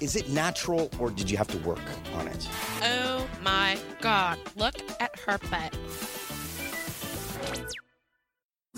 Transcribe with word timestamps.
Is 0.00 0.16
it 0.16 0.30
natural 0.30 0.88
or 0.98 1.10
did 1.10 1.30
you 1.30 1.36
have 1.36 1.48
to 1.48 1.58
work 1.58 1.82
on 2.14 2.26
it? 2.26 2.48
Oh 2.82 3.26
my 3.42 3.76
god, 4.00 4.38
look 4.56 4.74
at 4.98 5.14
her 5.26 5.36
butt. 5.50 5.76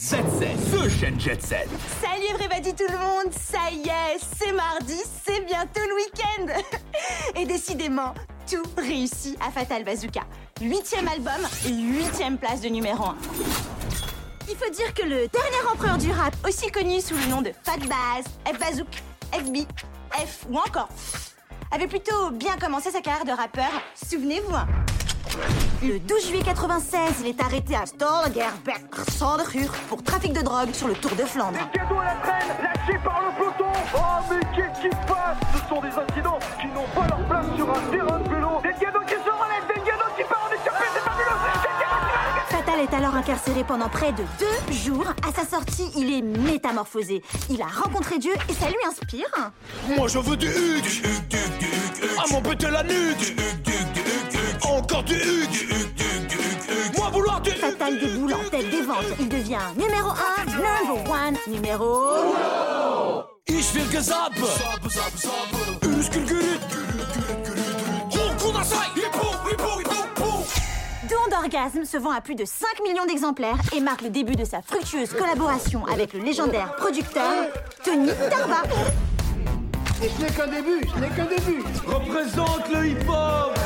7-7, 0.00 0.56
ce 0.72 0.88
chaîne 0.88 1.20
Jet 1.20 1.40
Set. 1.40 1.68
Salut 2.00 2.26
everybody 2.34 2.74
tout 2.74 2.90
le 2.90 2.98
monde, 2.98 3.32
ça 3.32 3.70
y 3.70 3.88
est, 3.88 4.18
c'est 4.36 4.50
mardi, 4.50 5.00
c'est 5.24 5.46
bientôt 5.46 5.82
le 5.86 5.94
week-end. 5.94 6.60
Et 7.40 7.46
décidément, 7.46 8.14
tout 8.50 8.64
réussit 8.76 9.38
à 9.40 9.52
Fatal 9.52 9.84
Bazooka. 9.84 10.22
Huitième 10.60 11.06
album 11.06 11.46
et 11.66 11.72
huitième 11.72 12.36
place 12.36 12.60
de 12.62 12.68
numéro 12.68 13.04
1. 13.04 13.16
Il 14.48 14.56
faut 14.56 14.70
dire 14.70 14.92
que 14.92 15.02
le 15.02 15.28
dernier 15.28 15.70
empereur 15.72 15.98
du 15.98 16.10
rap, 16.10 16.34
aussi 16.48 16.68
connu 16.72 17.00
sous 17.00 17.14
le 17.14 17.26
nom 17.26 17.42
de 17.42 17.52
Fat 17.62 17.78
Baz, 17.78 18.24
F 18.44 18.58
Bazook, 18.58 18.88
FB, 19.32 19.66
F 20.14 20.46
ou 20.50 20.56
encore 20.58 20.88
F, 20.96 21.34
avait 21.70 21.86
plutôt 21.86 22.30
bien 22.30 22.56
commencé 22.58 22.90
sa 22.90 23.00
carrière 23.00 23.24
de 23.24 23.30
rappeur, 23.32 23.70
souvenez-vous. 23.94 24.54
hein. 24.54 24.66
Le 25.82 25.98
12 25.98 26.26
juillet 26.28 26.42
96, 26.44 27.00
il 27.22 27.28
est 27.28 27.40
arrêté 27.40 27.74
à 27.74 27.86
Stolgerberg, 27.86 28.82
Sonderhur, 29.10 29.72
pour 29.88 30.02
trafic 30.02 30.32
de 30.32 30.42
drogue 30.42 30.72
sur 30.74 30.86
le 30.88 30.94
Tour 30.94 31.12
de 31.16 31.24
Flandre. 31.24 31.58
cadeaux 31.72 31.98
à 31.98 32.04
la 32.04 32.14
traîne, 32.16 32.48
lâchés 32.62 32.98
par 33.02 33.22
le 33.22 33.32
peloton. 33.38 33.72
Oh, 33.96 34.00
mais 34.30 34.40
qu'est-ce 34.54 34.80
qui 34.82 34.90
se 34.90 35.06
passe? 35.06 35.38
Ce 35.54 35.68
sont 35.68 35.80
des 35.80 35.88
incidents 35.88 36.38
qui 36.60 36.66
n'ont 36.68 36.86
pas 36.94 37.06
leur 37.08 37.26
place 37.26 37.46
sur 37.56 37.70
un 37.70 37.90
terrain 37.90 38.18
de 38.20 38.28
vélo. 38.28 38.48
Des 38.62 38.84
cadeaux 38.84 39.01
est 42.80 42.92
alors 42.94 43.14
incarcéré 43.14 43.64
pendant 43.64 43.88
près 43.88 44.12
de 44.12 44.22
deux 44.38 44.72
jours. 44.72 45.06
À 45.26 45.32
sa 45.32 45.46
sortie, 45.48 45.90
il 45.96 46.12
est 46.12 46.20
métamorphosé. 46.22 47.22
Il 47.50 47.60
a 47.62 47.66
rencontré 47.66 48.18
Dieu 48.18 48.34
et 48.48 48.52
ça 48.52 48.68
lui 48.68 48.76
inspire. 48.88 49.28
Moi 49.96 50.08
je 50.08 50.18
veux 50.18 50.36
du 50.36 50.46
Hugues, 50.46 50.82
du 50.82 51.00
Hugues, 51.08 51.28
du 51.28 51.36
Hugues, 51.36 51.58
du 51.58 51.66
Hugues, 51.66 52.02
Hugues. 52.02 52.10
Ah 52.18 52.24
mon 52.30 52.42
péter 52.42 52.70
la 52.70 52.82
nuque, 52.82 53.18
du 53.18 53.32
Hugues, 53.32 53.62
du 53.62 53.70
Hugues, 53.70 53.92
du 53.92 54.00
Hugues, 54.00 54.34
Hugues. 54.34 54.66
Encore 54.70 55.04
du 55.04 55.14
Hugues, 55.14 55.50
du 55.50 55.64
Hugues, 55.64 55.94
du 55.96 56.04
Hugues, 56.04 56.28
du 56.28 56.36
Hugues. 56.36 56.98
Moi 56.98 57.08
vouloir 57.10 57.40
du 57.40 57.50
Hugues. 57.50 57.58
Fatal 57.58 57.98
déboule 57.98 58.34
en 58.34 58.44
tête 58.50 58.70
des 58.70 58.82
ventes. 58.82 59.06
Il 59.20 59.28
devient 59.28 59.58
numéro 59.76 60.10
1, 60.10 60.14
number 60.56 61.10
one, 61.10 61.36
numéro... 61.46 62.34
Ich 63.48 63.74
will. 63.74 63.82
D'orgasme 71.32 71.84
se 71.84 71.96
vend 71.96 72.10
à 72.10 72.20
plus 72.20 72.34
de 72.34 72.44
5 72.44 72.66
millions 72.84 73.06
d'exemplaires 73.06 73.56
et 73.74 73.80
marque 73.80 74.02
le 74.02 74.10
début 74.10 74.36
de 74.36 74.44
sa 74.44 74.60
fructueuse 74.60 75.14
collaboration 75.14 75.86
avec 75.86 76.12
le 76.12 76.20
légendaire 76.20 76.76
producteur 76.76 77.46
Tony 77.82 78.10
Tarba. 78.28 78.62
Et 80.02 80.08
ce 80.08 80.22
n'est 80.22 80.30
qu'un 80.30 80.46
début, 80.46 80.86
ce 80.94 81.00
n'est 81.00 81.08
qu'un 81.08 81.24
début. 81.24 81.62
Représente 81.86 82.68
le 82.74 82.88
hip-hop. 82.88 83.58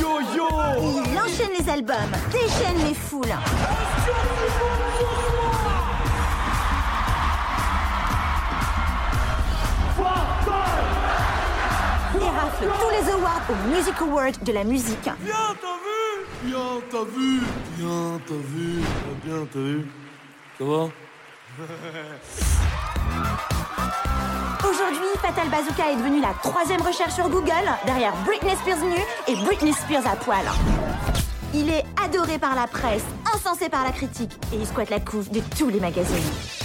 Yo 0.00 0.20
yo. 0.36 0.48
Il 1.10 1.18
enchaîne 1.18 1.50
les 1.58 1.68
albums, 1.68 1.96
déchaîne 2.30 2.86
les 2.86 2.94
foules. 2.94 3.26
Et 12.14 12.24
rafle 12.24 12.64
tous 12.64 12.90
les 12.90 13.12
awards 13.12 13.42
au 13.50 13.68
Music 13.74 13.94
Award 14.00 14.42
de 14.44 14.52
la 14.52 14.64
musique. 14.64 15.08
Bien, 16.44 16.80
t'as 16.90 17.04
vu 17.04 17.40
Bien, 17.76 18.20
t'as 18.26 18.34
vu 18.34 18.80
Bien, 19.24 19.46
t'as 19.52 19.58
vu 19.60 19.86
Ça 20.58 20.64
va 20.64 20.88
Aujourd'hui, 24.68 25.06
Fatal 25.20 25.48
Bazooka 25.50 25.92
est 25.92 25.96
devenu 25.96 26.20
la 26.20 26.34
troisième 26.42 26.80
recherche 26.80 27.12
sur 27.14 27.28
Google, 27.28 27.52
derrière 27.86 28.14
Britney 28.24 28.56
Spears 28.56 28.84
nue 28.84 29.04
et 29.28 29.36
Britney 29.44 29.72
Spears 29.72 30.06
à 30.06 30.16
poil. 30.16 30.44
Il 31.54 31.70
est 31.70 31.84
adoré 32.02 32.38
par 32.38 32.54
la 32.54 32.66
presse, 32.66 33.04
encensé 33.34 33.68
par 33.68 33.84
la 33.84 33.92
critique, 33.92 34.32
et 34.52 34.56
il 34.56 34.66
squatte 34.66 34.90
la 34.90 35.00
couve 35.00 35.30
de 35.30 35.40
tous 35.56 35.68
les 35.68 35.80
magazines. 35.80 36.61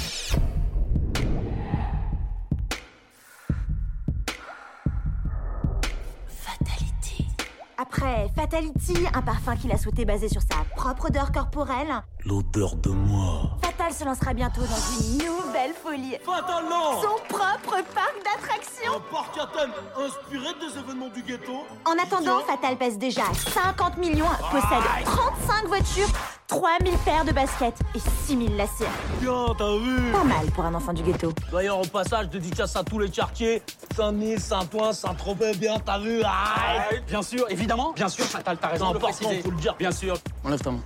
Après 8.07 8.29
Fatality, 8.35 9.05
un 9.13 9.21
parfum 9.21 9.55
qu'il 9.55 9.71
a 9.71 9.77
souhaité 9.77 10.05
baser 10.05 10.29
sur 10.29 10.41
sa 10.41 10.63
propre 10.75 11.07
odeur 11.07 11.31
corporelle, 11.31 11.93
L'odeur 12.25 12.75
de 12.75 12.89
moi. 12.89 13.57
Fatal 13.61 13.93
se 13.93 14.03
lancera 14.05 14.33
bientôt 14.33 14.61
dans 14.61 15.01
une 15.01 15.17
nouvelle 15.17 15.73
folie. 15.73 16.15
Fatalement 16.23 17.01
Son 17.01 17.17
propre 17.27 17.83
parc 17.93 18.15
d'attractions. 18.23 18.93
Un 18.95 19.13
parc 19.13 19.37
à 19.37 19.47
thème 19.47 19.71
inspiré 19.97 20.47
des 20.59 20.79
événements 20.79 21.09
du 21.09 21.21
ghetto 21.23 21.65
En 21.85 22.01
attendant, 22.01 22.39
Fatal 22.45 22.77
pèse 22.77 22.97
déjà 22.97 23.23
50 23.33 23.97
millions, 23.97 24.25
possède 24.51 25.05
35 25.05 25.67
voitures, 25.67 26.09
3000 26.47 26.93
paires 27.03 27.25
de 27.25 27.33
baskets 27.33 27.75
et 27.93 27.99
6000 28.25 28.55
lacets. 28.55 28.85
Bien, 29.19 29.47
t'as 29.57 29.77
vu 29.77 30.11
Pas 30.13 30.23
mal 30.23 30.45
pour 30.55 30.63
un 30.63 30.73
enfant 30.73 30.93
du 30.93 31.03
ghetto. 31.03 31.33
D'ailleurs, 31.51 31.79
au 31.81 31.85
passage, 31.85 32.29
dédicace 32.29 32.73
à 32.77 32.83
tous 32.85 32.99
les 32.99 33.09
quartiers. 33.09 33.61
Saint-Denis, 33.95 34.39
Saint-Ouen, 34.39 34.93
Saint-Tropez, 34.93 35.55
bien, 35.57 35.77
t'as 35.79 35.99
vu 35.99 36.21
Aïe 36.23 37.01
Bien 37.05 37.21
sûr, 37.21 37.45
évidemment, 37.49 37.91
bien 37.91 38.07
sûr, 38.07 38.23
Fatal, 38.23 38.57
t'as 38.61 38.69
raison 38.69 38.87
important, 38.87 39.07
préciser. 39.07 39.41
faut 39.41 39.51
le 39.51 39.57
dire. 39.57 39.75
Bien 39.77 39.91
sûr. 39.91 40.17
Enlève 40.45 40.61
ta 40.61 40.71
main. 40.71 40.79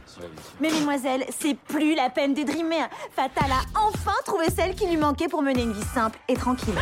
Mais 0.60 0.70
mesdemoiselles, 0.72 1.26
c'est 1.40 1.54
plus 1.56 1.94
la 1.94 2.10
peine 2.10 2.34
de 2.34 2.42
dreamer. 2.42 2.90
Fatal 3.16 3.52
a 3.52 3.80
enfin 3.88 4.16
trouvé 4.26 4.46
celle 4.50 4.74
qui 4.74 4.88
lui 4.88 4.98
manquait 4.98 5.28
pour 5.28 5.44
mener 5.44 5.62
une 5.62 5.74
vie 5.74 5.86
simple 5.94 6.18
et 6.28 6.34
tranquille. 6.34 6.74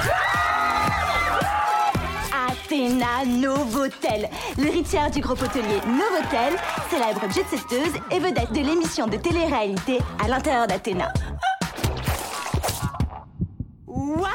Athéna 2.69 3.25
Novotel, 3.25 4.29
l'héritière 4.57 5.09
du 5.09 5.21
groupe 5.21 5.41
hôtelier 5.41 5.81
Novotel, 5.87 6.53
célèbre 6.91 7.21
jet-setteuse 7.33 7.99
et 8.11 8.19
vedette 8.19 8.51
de 8.51 8.59
l'émission 8.59 9.07
de 9.07 9.17
télé-réalité 9.17 9.97
à 10.23 10.27
l'intérieur 10.27 10.67
d'Athéna. 10.67 11.11
Waouh 13.87 14.27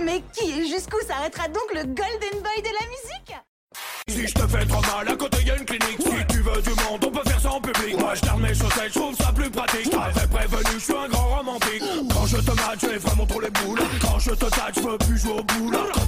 Mais 0.00 0.24
qui 0.32 0.50
et 0.50 0.66
jusqu'où 0.66 0.98
s'arrêtera 1.06 1.46
donc 1.46 1.72
le 1.72 1.84
Golden 1.84 2.42
Boy 2.42 2.62
de 2.62 2.72
la 2.80 2.86
musique? 2.88 3.36
Si 4.08 4.26
je 4.26 4.34
te 4.34 4.46
fais 4.46 4.64
trop 4.66 4.80
mal, 4.80 5.08
à 5.08 5.16
côté 5.16 5.44
y'a 5.44 5.56
une 5.56 5.64
clinique. 5.64 6.00
Si 6.00 6.26
tu 6.28 6.40
veux 6.40 6.62
du 6.62 6.70
monde, 6.70 7.04
on 7.04 7.10
peut 7.10 7.28
faire 7.28 7.40
ça 7.40 7.50
en 7.52 7.60
public. 7.60 7.98
Moi 7.98 8.14
je 8.14 8.22
garde 8.22 8.40
mes 8.40 8.54
chaussettes, 8.54 8.92
je 8.92 8.98
trouve 8.98 9.16
ça 9.16 9.32
plus 9.32 9.50
pratique. 9.50 9.90
T'avais 9.90 10.26
prévenu, 10.26 10.70
je 10.74 10.78
suis 10.78 10.96
un 10.96 11.08
grand 11.08 11.36
romantique. 11.36 11.82
Quand 12.12 12.26
je 12.26 12.36
te 12.38 12.50
mate, 12.50 12.80
j'ai 12.80 12.98
vraiment 12.98 13.26
trop 13.26 13.40
les 13.40 13.50
boules. 13.50 13.80
Quand 14.00 14.18
je 14.18 14.30
te 14.30 14.46
tâche, 14.46 14.74
je 14.76 14.80
veux 14.80 14.98
plus 14.98 15.18
jouer 15.18 15.32
au 15.32 15.42
boule. 15.42 15.76
Quand 15.92 16.05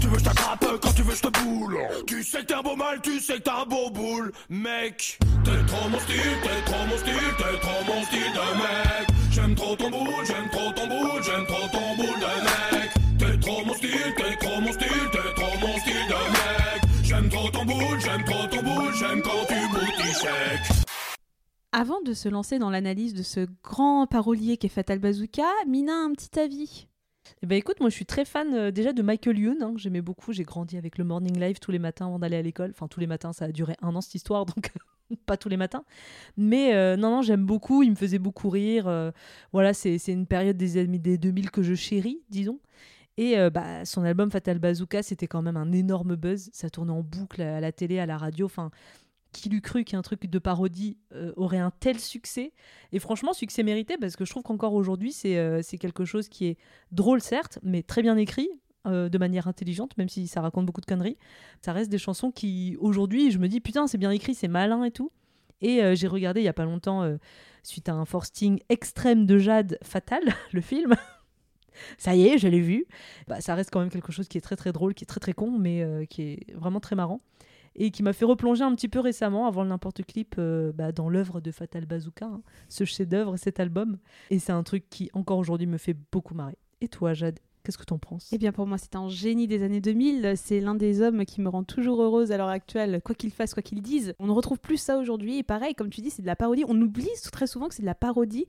sais 2.38 2.44
que 2.44 2.49
t'es 2.49 2.54
un 2.54 2.62
beau 2.62 2.76
mal, 2.76 3.00
tu 3.03 3.21
sais 3.21 3.34
que 3.34 3.43
t'es 3.43 3.50
un 3.50 3.65
beau 3.65 3.91
boule. 3.91 4.32
Mec, 4.49 5.19
t'es 5.44 5.66
trop 5.66 5.88
mon 5.88 5.99
style, 5.99 6.16
t'es 6.43 6.71
trop 6.71 6.87
mon 6.87 6.99
style, 6.99 7.34
t'es 7.38 7.59
trop 7.60 7.84
mon 7.87 8.03
style 8.04 8.32
de 8.32 8.56
mec. 8.59 9.09
J'aime 9.31 9.54
trop 9.54 9.76
ton 9.76 9.91
boule, 9.91 10.26
j'aime 10.26 10.49
trop 10.50 10.72
ton 10.72 10.87
boule, 10.87 11.22
j'aime 11.22 11.47
trop 11.47 11.69
ton 11.72 11.97
boule 11.97 12.21
de 12.21 12.76
mec. 12.76 12.91
T'es 13.19 13.41
trop 13.41 13.65
mon 13.65 13.75
style, 13.75 14.15
t'es 14.16 14.37
trop 14.37 14.60
mon 14.60 14.72
style, 14.72 15.11
t'es 15.12 15.35
trop 15.35 15.67
mon 15.67 15.79
style 15.79 16.06
de 16.08 16.31
mec. 16.31 16.82
J'aime 17.02 17.29
trop 17.29 17.49
ton 17.49 17.64
boule, 17.64 18.00
j'aime 18.00 18.25
trop 18.25 18.46
ton 18.46 18.62
boule, 18.62 18.94
j'aime 18.94 19.23
quand 19.23 19.46
tu 19.49 19.69
boutichèques. 19.73 20.87
Avant 21.73 22.00
de 22.02 22.12
se 22.12 22.29
lancer 22.29 22.58
dans 22.58 22.70
l'analyse 22.70 23.14
de 23.14 23.23
ce 23.23 23.46
grand 23.62 24.06
parolier 24.06 24.56
qu'est 24.56 24.69
Fatal 24.69 24.99
Bazooka, 24.99 25.49
Mina 25.67 25.93
a 25.93 26.05
un 26.05 26.12
petit 26.12 26.38
avis. 26.38 26.87
Eh 27.42 27.46
ben 27.46 27.56
écoute, 27.56 27.80
moi 27.80 27.90
je 27.90 27.94
suis 27.94 28.06
très 28.06 28.25
fan 28.25 28.54
euh, 28.54 28.70
déjà 28.70 28.92
de 28.92 29.02
Michael 29.02 29.38
Youn, 29.38 29.62
hein, 29.62 29.75
j'aimais 29.76 30.00
beaucoup, 30.00 30.32
j'ai 30.32 30.44
grandi 30.44 30.76
avec 30.76 30.98
le 30.98 31.04
Morning 31.04 31.38
Live 31.38 31.58
tous 31.60 31.70
les 31.70 31.78
matins 31.78 32.06
avant 32.06 32.19
d'aller 32.19 32.36
à 32.36 32.42
l'école. 32.42 32.70
Enfin 32.70 32.88
tous 32.88 33.00
les 33.00 33.06
matins, 33.06 33.32
ça 33.32 33.46
a 33.46 33.52
duré 33.52 33.75
un 33.82 33.94
an 33.94 34.00
cette 34.00 34.14
histoire, 34.14 34.46
donc 34.46 34.72
pas 35.26 35.36
tous 35.36 35.48
les 35.48 35.56
matins. 35.56 35.84
Mais 36.36 36.75
euh, 36.75 36.96
non, 36.96 37.10
non, 37.10 37.22
j'aime 37.22 37.44
beaucoup, 37.46 37.82
il 37.82 37.90
me 37.90 37.96
faisait 37.96 38.19
beaucoup 38.19 38.50
rire. 38.50 38.88
euh, 38.88 39.10
voilà, 39.52 39.75
c'est 39.75 39.98
une 40.08 40.26
période 40.26 40.56
des 40.56 40.76
années 40.78 40.98
des 40.98 41.19
2000 41.19 41.50
que 41.50 41.62
je 41.62 41.75
chéris, 41.75 42.22
disons. 42.30 42.60
Et 43.16 43.34
bah, 43.50 43.84
son 43.84 44.04
album 44.04 44.30
Fatal 44.30 44.60
Bazooka, 44.60 45.02
c'était 45.02 45.26
quand 45.26 45.42
même 45.42 45.56
un 45.56 45.72
énorme 45.72 46.14
buzz. 46.14 46.50
Ça 46.52 46.70
tournait 46.70 46.92
en 46.92 47.02
boucle 47.02 47.42
à 47.42 47.60
la 47.60 47.72
télé, 47.72 47.98
à 47.98 48.06
la 48.06 48.16
radio. 48.16 48.46
Enfin, 48.46 48.70
qui 49.32 49.48
l'eût 49.48 49.60
cru 49.60 49.84
qu'un 49.84 50.02
truc 50.02 50.26
de 50.26 50.38
parodie 50.38 50.96
euh, 51.14 51.32
aurait 51.36 51.58
un 51.58 51.70
tel 51.70 51.98
succès 51.98 52.52
Et 52.92 52.98
franchement, 52.98 53.32
succès 53.32 53.62
mérité 53.62 53.96
parce 53.98 54.16
que 54.16 54.25
je 54.25 54.30
trouve 54.30 54.42
qu'encore 54.42 54.75
aujourd'hui, 54.75 55.12
c'est 55.12 55.38
euh, 55.38 55.62
quelque 55.78 56.04
chose 56.04 56.28
qui 56.28 56.46
est 56.46 56.56
drôle, 56.92 57.20
certes, 57.20 57.58
mais 57.62 57.82
très 57.82 58.02
bien 58.02 58.16
écrit. 58.16 58.48
euh, 58.86 59.08
de 59.08 59.19
manière 59.19 59.48
intelligente, 59.48 59.98
même 59.98 60.08
si 60.08 60.28
ça 60.28 60.40
raconte 60.40 60.64
beaucoup 60.64 60.80
de 60.80 60.86
conneries. 60.86 61.19
Ça 61.60 61.72
reste 61.72 61.90
des 61.90 61.98
chansons 61.98 62.30
qui, 62.30 62.76
aujourd'hui, 62.80 63.30
je 63.30 63.38
me 63.38 63.48
dis, 63.48 63.60
putain, 63.60 63.86
c'est 63.86 63.98
bien 63.98 64.12
écrit, 64.12 64.34
c'est 64.34 64.48
malin 64.48 64.84
et 64.84 64.92
tout. 64.92 65.10
Et 65.60 65.82
j'ai 65.96 66.06
regardé 66.06 66.40
il 66.40 66.44
y 66.44 66.48
a 66.48 66.52
pas 66.52 66.64
longtemps, 66.64 67.04
suite 67.64 67.88
à 67.88 67.94
un 67.94 68.04
forcing 68.04 68.60
extrême 68.69 69.26
de 69.26 69.36
Jade 69.36 69.78
Fatal, 69.82 70.22
le 70.52 70.60
film. 70.60 70.94
ça 71.98 72.14
y 72.14 72.28
est, 72.28 72.38
je 72.38 72.46
l'ai 72.46 72.60
vu. 72.60 72.86
Bah, 73.26 73.40
ça 73.40 73.56
reste 73.56 73.70
quand 73.72 73.80
même 73.80 73.90
quelque 73.90 74.12
chose 74.12 74.28
qui 74.28 74.38
est 74.38 74.40
très 74.40 74.54
très 74.54 74.72
drôle, 74.72 74.94
qui 74.94 75.02
est 75.02 75.06
très 75.06 75.20
très 75.20 75.32
con, 75.32 75.58
mais 75.58 76.06
qui 76.08 76.22
est 76.22 76.54
vraiment 76.54 76.78
très 76.78 76.94
marrant. 76.94 77.20
Et 77.78 77.90
qui 77.90 78.02
m'a 78.02 78.12
fait 78.12 78.25
replonger 78.25 78.64
un 78.64 78.75
petit 78.75 78.88
peu 78.88 79.00
récemment, 79.00 79.46
avant 79.46 79.62
le 79.62 79.69
n'importe 79.69 80.04
clip, 80.04 80.34
euh, 80.38 80.72
bah, 80.72 80.92
dans 80.92 81.08
l'œuvre 81.08 81.40
de 81.40 81.50
Fatal 81.50 81.86
Bazooka, 81.86 82.26
hein, 82.26 82.42
ce 82.69 82.84
chef-d'œuvre, 82.84 83.36
cet 83.36 83.60
album. 83.60 83.98
Et 84.30 84.38
c'est 84.38 84.52
un 84.52 84.62
truc 84.64 84.90
qui, 84.90 85.10
encore 85.12 85.38
aujourd'hui, 85.38 85.66
me 85.66 85.78
fait 85.78 85.96
beaucoup 86.12 86.34
marrer. 86.34 86.58
Et 86.80 86.88
toi, 86.88 87.14
Jade, 87.14 87.38
qu'est-ce 87.62 87.78
que 87.78 87.84
t'en 87.84 87.98
penses? 87.98 88.28
Eh 88.32 88.38
bien, 88.38 88.50
pour 88.50 88.66
moi, 88.66 88.78
c'est 88.78 88.96
un 88.96 89.08
génie 89.08 89.46
des 89.46 89.62
années 89.62 89.80
2000. 89.80 90.34
C'est 90.36 90.60
l'un 90.60 90.75
des 90.75 91.02
hommes 91.02 91.25
qui 91.25 91.40
me 91.40 91.48
rend 91.48 91.64
toujours 91.64 92.02
heureuse 92.02 92.32
à 92.32 92.36
l'heure 92.36 92.48
actuelle, 92.48 93.00
quoi 93.04 93.14
qu'il 93.14 93.30
fasse, 93.30 93.54
quoi 93.54 93.62
qu'il 93.62 93.80
dise. 93.80 94.14
On 94.19 94.26
ne 94.26 94.32
retrouve 94.32 94.58
plus 94.58 94.76
ça 94.76 94.98
aujourd'hui. 94.98 95.38
Et 95.38 95.42
pareil, 95.42 95.75
comme 95.75 95.90
tu 95.90 96.00
dis, 96.00 96.10
c'est 96.10 96.22
de 96.22 96.26
la 96.26 96.36
parodie. 96.36 96.64
On 96.66 96.80
oublie 96.80 97.08
très 97.32 97.46
souvent 97.46 97.69
que 97.69 97.75
c'est 97.75 97.82
de 97.82 97.86
la 97.86 97.94
parodie, 97.94 98.46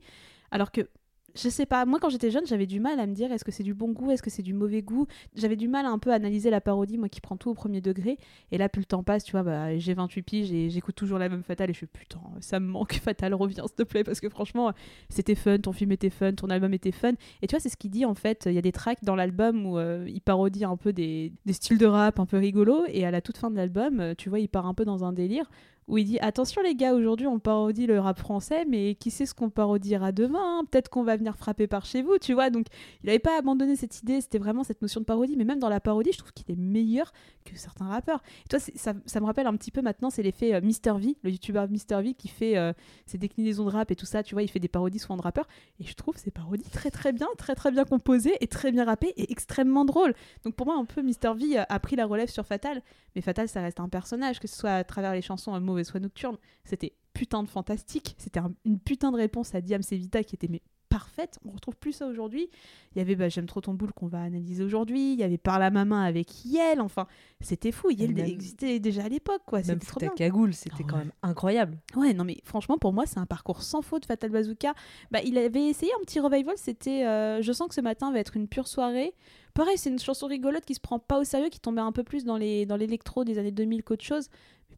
alors 0.50 0.72
que 0.72 0.88
je 1.34 1.48
sais 1.48 1.66
pas, 1.66 1.84
moi 1.84 1.98
quand 2.00 2.08
j'étais 2.08 2.30
jeune, 2.30 2.46
j'avais 2.46 2.66
du 2.66 2.80
mal 2.80 3.00
à 3.00 3.06
me 3.06 3.14
dire 3.14 3.30
est-ce 3.32 3.44
que 3.44 3.52
c'est 3.52 3.62
du 3.62 3.74
bon 3.74 3.90
goût, 3.90 4.10
est-ce 4.10 4.22
que 4.22 4.30
c'est 4.30 4.42
du 4.42 4.54
mauvais 4.54 4.82
goût? 4.82 5.06
J'avais 5.34 5.56
du 5.56 5.68
mal 5.68 5.86
à 5.86 5.90
un 5.90 5.98
peu 5.98 6.12
analyser 6.12 6.50
la 6.50 6.60
parodie, 6.60 6.98
moi 6.98 7.08
qui 7.08 7.20
prends 7.20 7.36
tout 7.36 7.50
au 7.50 7.54
premier 7.54 7.80
degré. 7.80 8.18
Et 8.52 8.58
là, 8.58 8.68
plus 8.68 8.80
le 8.80 8.86
temps 8.86 9.02
passe, 9.02 9.24
tu 9.24 9.32
vois, 9.32 9.42
bah, 9.42 9.76
j'ai 9.78 9.94
28 9.94 10.22
piges 10.22 10.52
et 10.52 10.70
j'écoute 10.70 10.94
toujours 10.94 11.18
la 11.18 11.28
même 11.28 11.42
Fatal 11.42 11.70
et 11.70 11.72
je 11.72 11.78
suis 11.78 11.86
putain, 11.86 12.20
ça 12.40 12.60
me 12.60 12.66
manque 12.66 12.94
Fatal, 13.02 13.34
reviens 13.34 13.64
s'il 13.66 13.76
te 13.76 13.82
plaît, 13.82 14.04
parce 14.04 14.20
que 14.20 14.28
franchement, 14.28 14.72
c'était 15.08 15.34
fun, 15.34 15.58
ton 15.58 15.72
film 15.72 15.92
était 15.92 16.10
fun, 16.10 16.32
ton 16.32 16.48
album 16.48 16.74
était 16.74 16.92
fun. 16.92 17.12
Et 17.42 17.46
tu 17.46 17.54
vois, 17.54 17.60
c'est 17.60 17.68
ce 17.68 17.76
qu'il 17.76 17.90
dit 17.90 18.04
en 18.04 18.14
fait. 18.14 18.44
Il 18.46 18.54
y 18.54 18.58
a 18.58 18.62
des 18.62 18.72
tracks 18.72 19.02
dans 19.04 19.16
l'album 19.16 19.66
où 19.66 19.78
euh, 19.78 20.06
il 20.08 20.20
parodie 20.20 20.64
un 20.64 20.76
peu 20.76 20.92
des, 20.92 21.32
des 21.46 21.52
styles 21.52 21.78
de 21.78 21.86
rap 21.86 22.18
un 22.18 22.26
peu 22.26 22.38
rigolos 22.38 22.84
et 22.88 23.04
à 23.04 23.10
la 23.10 23.20
toute 23.20 23.36
fin 23.36 23.50
de 23.50 23.56
l'album, 23.56 24.00
euh, 24.00 24.14
tu 24.16 24.28
vois, 24.28 24.40
il 24.40 24.48
part 24.48 24.66
un 24.66 24.74
peu 24.74 24.84
dans 24.84 25.04
un 25.04 25.12
délire 25.12 25.50
où 25.90 25.98
il 25.98 26.04
dit 26.04 26.18
attention 26.20 26.62
les 26.62 26.74
gars 26.74 26.94
aujourd'hui 26.94 27.26
on 27.26 27.38
parodie 27.38 27.86
le 27.86 27.98
rap 28.00 28.18
français 28.18 28.64
mais 28.66 28.94
qui 28.94 29.10
sait 29.10 29.26
ce 29.26 29.34
qu'on 29.34 29.50
parodiera 29.50 30.12
demain 30.12 30.60
hein? 30.60 30.64
Peut-être 30.70 30.88
qu'on 30.88 31.02
va 31.02 31.16
venir 31.16 31.36
frapper 31.36 31.66
par 31.66 31.84
chez 31.84 32.00
vous 32.00 32.16
tu 32.18 32.32
vois? 32.32 32.48
Donc 32.48 32.66
il 33.02 33.06
n'avait 33.06 33.18
pas 33.18 33.36
abandonné 33.38 33.76
cette 33.76 34.00
idée 34.02 34.20
c'était 34.20 34.38
vraiment 34.38 34.64
cette 34.64 34.80
notion 34.80 35.00
de 35.00 35.04
parodie 35.04 35.36
mais 35.36 35.44
même 35.44 35.58
dans 35.58 35.68
la 35.68 35.80
parodie 35.80 36.12
je 36.12 36.18
trouve 36.18 36.32
qu'il 36.32 36.50
est 36.50 36.58
meilleur 36.58 37.12
que 37.44 37.56
certains 37.56 37.88
rappeurs. 37.88 38.22
Et 38.44 38.48
toi 38.48 38.58
ça, 38.58 39.20
me 39.20 39.26
rappelle 39.26 39.46
un 39.46 39.56
petit 39.56 39.70
peu 39.72 39.82
maintenant 39.82 40.10
c'est 40.10 40.22
l'effet 40.22 40.54
euh, 40.54 40.60
Mr 40.60 40.98
V 40.98 41.16
le 41.22 41.30
youtubeur 41.30 41.68
Mr 41.68 42.02
V 42.02 42.14
qui 42.14 42.28
fait 42.28 42.56
euh, 42.56 42.72
ses 43.06 43.18
déclinaisons 43.18 43.64
de 43.64 43.70
rap 43.70 43.90
et 43.90 43.96
tout 43.96 44.06
ça 44.06 44.22
tu 44.22 44.34
vois 44.34 44.42
il 44.42 44.48
fait 44.48 44.60
des 44.60 44.68
parodies 44.68 45.00
souvent 45.00 45.16
de 45.16 45.22
rappeurs. 45.22 45.48
Et 45.80 45.84
je 45.84 45.94
trouve 45.94 46.16
ces 46.16 46.30
parodies 46.30 46.70
très 46.70 46.90
très 46.90 47.12
bien 47.12 47.26
très 47.36 47.54
très 47.54 47.70
bien 47.72 47.84
composées 47.84 48.36
et 48.40 48.46
très 48.46 48.70
bien 48.70 48.84
rappées 48.84 49.12
et 49.16 49.32
extrêmement 49.32 49.84
drôles. 49.84 50.14
Donc 50.44 50.54
pour 50.54 50.66
moi 50.66 50.76
un 50.76 50.84
peu 50.84 51.02
Mr 51.02 51.34
V 51.34 51.58
a- 51.58 51.66
a 51.68 51.78
pris 51.80 51.96
la 51.96 52.06
relève 52.06 52.28
sur 52.28 52.46
Fatal. 52.46 52.80
Mais 53.16 53.22
Fatal, 53.22 53.48
ça 53.48 53.60
reste 53.60 53.80
un 53.80 53.88
personnage, 53.88 54.38
que 54.38 54.46
ce 54.46 54.54
soit 54.54 54.70
à 54.70 54.84
travers 54.84 55.12
les 55.14 55.20
chansons 55.20 55.52
euh, 55.52 55.58
Mauvais 55.58 55.79
soit 55.84 56.00
Nocturne. 56.00 56.36
C'était 56.64 56.92
putain 57.12 57.42
de 57.42 57.48
fantastique. 57.48 58.14
C'était 58.18 58.40
un- 58.40 58.52
une 58.64 58.78
putain 58.78 59.10
de 59.12 59.16
réponse 59.16 59.54
à 59.54 59.60
Diam 59.60 59.82
Sevita 59.82 60.22
qui 60.24 60.34
était 60.36 60.48
mais 60.48 60.62
parfaite. 60.88 61.38
On 61.44 61.50
retrouve 61.52 61.76
plus 61.76 61.92
ça 61.92 62.08
aujourd'hui. 62.08 62.48
Il 62.94 62.98
y 62.98 63.00
avait 63.00 63.14
bah, 63.14 63.28
J'aime 63.28 63.46
trop 63.46 63.60
ton 63.60 63.74
boule 63.74 63.92
qu'on 63.92 64.08
va 64.08 64.22
analyser 64.22 64.64
aujourd'hui. 64.64 65.12
Il 65.12 65.20
y 65.20 65.22
avait 65.22 65.38
Par 65.38 65.60
la 65.60 65.70
main 65.70 66.02
avec 66.02 66.44
Yel. 66.44 66.80
Enfin, 66.80 67.06
c'était 67.40 67.70
fou. 67.70 67.90
Yel 67.90 68.12
même- 68.12 68.26
existait 68.26 68.80
déjà 68.80 69.04
à 69.04 69.08
l'époque. 69.08 69.42
quoi. 69.46 69.58
Même 69.60 69.66
C'était 69.80 69.86
trop 69.86 70.00
bien. 70.00 70.08
Cagoule, 70.16 70.52
c'était 70.52 70.82
quand 70.82 70.96
même 70.96 71.12
incroyable. 71.22 71.78
Ouais, 71.94 72.12
non, 72.12 72.24
mais 72.24 72.38
franchement, 72.44 72.76
pour 72.76 72.92
moi, 72.92 73.06
c'est 73.06 73.18
un 73.18 73.26
parcours 73.26 73.62
sans 73.62 73.82
faute, 73.82 74.04
Fatal 74.04 74.30
Bazooka. 74.30 74.74
Bah, 75.12 75.20
il 75.24 75.38
avait 75.38 75.68
essayé 75.68 75.92
un 75.94 76.00
petit 76.04 76.18
revival, 76.18 76.54
c'était 76.56 77.06
euh, 77.06 77.40
Je 77.40 77.52
sens 77.52 77.68
que 77.68 77.74
ce 77.76 77.80
matin 77.80 78.10
va 78.10 78.18
être 78.18 78.36
une 78.36 78.48
pure 78.48 78.66
soirée. 78.66 79.14
Pareil, 79.54 79.78
c'est 79.78 79.90
une 79.90 79.98
chanson 80.00 80.26
rigolote 80.26 80.64
qui 80.64 80.74
se 80.74 80.80
prend 80.80 80.98
pas 80.98 81.20
au 81.20 81.24
sérieux, 81.24 81.50
qui 81.50 81.60
tombait 81.60 81.80
un 81.80 81.92
peu 81.92 82.02
plus 82.02 82.24
dans 82.24 82.36
les 82.36 82.66
dans 82.66 82.76
l'électro 82.76 83.22
des 83.24 83.38
années 83.38 83.50
2000 83.52 83.84
qu'autre 83.84 84.04
chose. 84.04 84.28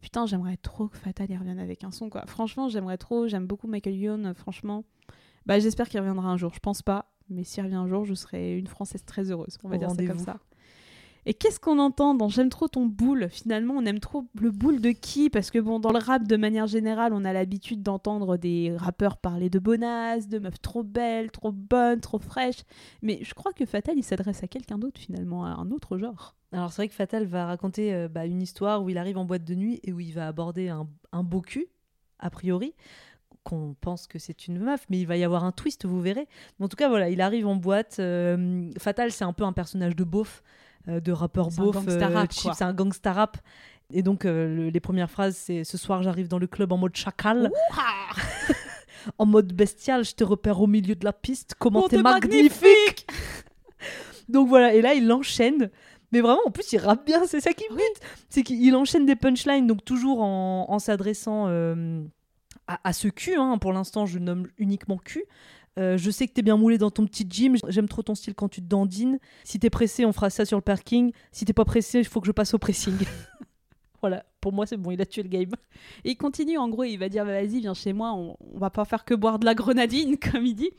Putain, 0.02 0.26
j'aimerais 0.26 0.56
trop 0.56 0.88
que 0.88 0.98
Fatal 0.98 1.30
y 1.30 1.36
revienne 1.36 1.60
avec 1.60 1.84
un 1.84 1.92
son, 1.92 2.10
quoi. 2.10 2.26
Franchement, 2.26 2.68
j'aimerais 2.68 2.98
trop. 2.98 3.28
J'aime 3.28 3.46
beaucoup 3.46 3.68
Michael 3.68 3.94
Youn, 3.94 4.34
franchement. 4.34 4.84
Bah, 5.46 5.60
j'espère 5.60 5.88
qu'il 5.88 6.00
reviendra 6.00 6.28
un 6.28 6.36
jour. 6.36 6.52
Je 6.52 6.58
pense 6.58 6.82
pas, 6.82 7.06
mais 7.30 7.44
s'il 7.44 7.62
revient 7.62 7.76
un 7.76 7.86
jour, 7.86 8.04
je 8.04 8.14
serai 8.14 8.58
une 8.58 8.66
Française 8.66 9.04
très 9.04 9.30
heureuse. 9.30 9.58
On 9.62 9.68
va 9.68 9.76
Au 9.76 9.78
dire 9.78 9.90
ça 9.90 10.04
comme 10.04 10.18
ça. 10.18 10.38
Et 11.24 11.34
qu'est-ce 11.34 11.60
qu'on 11.60 11.78
entend 11.78 12.14
dans 12.14 12.28
J'aime 12.28 12.48
trop 12.48 12.66
ton 12.66 12.86
boule? 12.86 13.28
Finalement, 13.30 13.74
on 13.74 13.84
aime 13.84 14.00
trop 14.00 14.24
le 14.40 14.50
boule 14.50 14.80
de 14.80 14.90
qui? 14.90 15.30
Parce 15.30 15.50
que 15.50 15.58
bon, 15.60 15.78
dans 15.78 15.92
le 15.92 15.98
rap, 15.98 16.26
de 16.26 16.36
manière 16.36 16.66
générale, 16.66 17.12
on 17.12 17.24
a 17.24 17.32
l'habitude 17.32 17.82
d'entendre 17.82 18.36
des 18.36 18.74
rappeurs 18.76 19.16
parler 19.16 19.48
de 19.48 19.60
bonasses, 19.60 20.28
de 20.28 20.40
meufs 20.40 20.60
trop 20.60 20.82
belles, 20.82 21.30
trop 21.30 21.52
bonnes, 21.52 22.00
trop 22.00 22.18
fraîches. 22.18 22.64
Mais 23.02 23.20
je 23.22 23.34
crois 23.34 23.52
que 23.52 23.64
Fatal, 23.66 23.96
il 23.96 24.02
s'adresse 24.02 24.42
à 24.42 24.48
quelqu'un 24.48 24.78
d'autre 24.78 25.00
finalement, 25.00 25.44
à 25.44 25.50
un 25.50 25.70
autre 25.70 25.96
genre. 25.96 26.34
Alors 26.52 26.70
c'est 26.70 26.82
vrai 26.82 26.88
que 26.88 26.94
Fatal 26.94 27.24
va 27.24 27.46
raconter 27.46 27.94
euh, 27.94 28.08
bah, 28.08 28.26
une 28.26 28.42
histoire 28.42 28.82
où 28.82 28.90
il 28.90 28.98
arrive 28.98 29.16
en 29.16 29.24
boîte 29.24 29.44
de 29.44 29.54
nuit 29.54 29.80
et 29.84 29.92
où 29.92 30.00
il 30.00 30.12
va 30.12 30.26
aborder 30.28 30.68
un, 30.68 31.22
beau 31.22 31.40
cul, 31.40 31.66
a 32.18 32.30
priori, 32.30 32.74
qu'on 33.42 33.74
pense 33.80 34.06
que 34.06 34.18
c'est 34.18 34.48
une 34.48 34.58
meuf, 34.58 34.84
mais 34.90 35.00
il 35.00 35.06
va 35.06 35.16
y 35.16 35.24
avoir 35.24 35.44
un 35.44 35.52
twist, 35.52 35.86
vous 35.86 36.00
verrez. 36.00 36.28
En 36.60 36.68
tout 36.68 36.76
cas, 36.76 36.88
voilà, 36.88 37.08
il 37.08 37.20
arrive 37.20 37.46
en 37.46 37.56
boîte. 37.56 37.96
euh, 38.00 38.70
Fatal, 38.78 39.12
c'est 39.12 39.24
un 39.24 39.32
peu 39.32 39.44
un 39.44 39.52
personnage 39.52 39.96
de 39.96 40.04
beauf, 40.04 40.42
de 40.86 41.12
rappeur 41.12 41.50
beauf, 41.64 41.74
cheap, 42.32 42.42
quoi. 42.42 42.54
c'est 42.54 42.64
un 42.64 42.72
gangsta 42.74 43.12
rap. 43.12 43.36
Et 43.94 44.02
donc, 44.02 44.24
euh, 44.24 44.46
le- 44.54 44.68
les 44.70 44.80
premières 44.80 45.10
phrases, 45.10 45.36
c'est 45.36 45.64
Ce 45.64 45.76
soir, 45.76 46.02
j'arrive 46.02 46.28
dans 46.28 46.38
le 46.38 46.46
club 46.46 46.72
en 46.72 46.78
mode 46.78 46.96
chacal. 46.96 47.50
en 49.18 49.26
mode 49.26 49.52
bestial, 49.52 50.04
je 50.04 50.14
te 50.14 50.24
repère 50.24 50.60
au 50.60 50.66
milieu 50.66 50.94
de 50.94 51.04
la 51.04 51.12
piste. 51.12 51.54
Comment 51.58 51.82
Oh, 51.84 51.88
t'es 51.88 51.96
magnifique 52.02 53.06
Donc 54.28 54.48
voilà, 54.48 54.72
et 54.74 54.80
là, 54.82 54.94
il 54.94 55.10
enchaîne. 55.12 55.70
Mais 56.12 56.20
vraiment, 56.20 56.40
en 56.46 56.50
plus, 56.50 56.72
il 56.72 56.78
rappe 56.78 57.06
bien, 57.06 57.26
c'est 57.26 57.40
ça 57.40 57.52
qui 57.52 57.64
me. 57.70 57.78
C'est 58.28 58.42
qu'il 58.42 58.74
enchaîne 58.76 59.06
des 59.06 59.16
punchlines, 59.16 59.66
donc 59.66 59.84
toujours 59.84 60.22
en, 60.22 60.66
en 60.68 60.78
s'adressant 60.78 61.46
euh, 61.48 62.02
à, 62.66 62.80
à 62.84 62.92
ce 62.92 63.08
cul. 63.08 63.34
hein. 63.36 63.56
Pour 63.58 63.72
l'instant, 63.72 64.04
je 64.06 64.18
nomme 64.18 64.46
uniquement 64.58 64.98
cul. 64.98 65.24
Euh, 65.78 65.96
je 65.96 66.10
sais 66.10 66.26
que 66.28 66.32
t'es 66.32 66.42
bien 66.42 66.56
moulé 66.56 66.76
dans 66.78 66.90
ton 66.90 67.06
petit 67.06 67.26
gym. 67.28 67.56
J'aime 67.68 67.88
trop 67.88 68.02
ton 68.02 68.14
style 68.14 68.34
quand 68.34 68.48
tu 68.48 68.60
te 68.60 68.66
dandines. 68.66 69.18
Si 69.44 69.58
t'es 69.58 69.70
pressé, 69.70 70.04
on 70.04 70.12
fera 70.12 70.28
ça 70.30 70.44
sur 70.44 70.58
le 70.58 70.62
parking. 70.62 71.12
Si 71.30 71.44
t'es 71.44 71.52
pas 71.54 71.64
pressé, 71.64 71.98
il 72.00 72.04
faut 72.04 72.20
que 72.20 72.26
je 72.26 72.32
passe 72.32 72.52
au 72.54 72.58
pressing. 72.58 72.94
voilà, 74.02 74.24
pour 74.40 74.52
moi, 74.52 74.66
c'est 74.66 74.76
bon, 74.76 74.90
il 74.90 75.00
a 75.00 75.06
tué 75.06 75.22
le 75.22 75.28
game. 75.30 75.52
Et 76.04 76.10
il 76.10 76.16
continue, 76.16 76.58
en 76.58 76.68
gros, 76.68 76.84
il 76.84 76.98
va 76.98 77.08
dire 77.08 77.24
bah, 77.24 77.32
Vas-y, 77.32 77.60
viens 77.60 77.72
chez 77.74 77.92
moi, 77.94 78.12
on, 78.12 78.36
on 78.54 78.58
va 78.58 78.68
pas 78.70 78.84
faire 78.84 79.04
que 79.04 79.14
boire 79.14 79.38
de 79.38 79.46
la 79.46 79.54
grenadine, 79.54 80.18
comme 80.32 80.44
il 80.44 80.54
dit. 80.54 80.70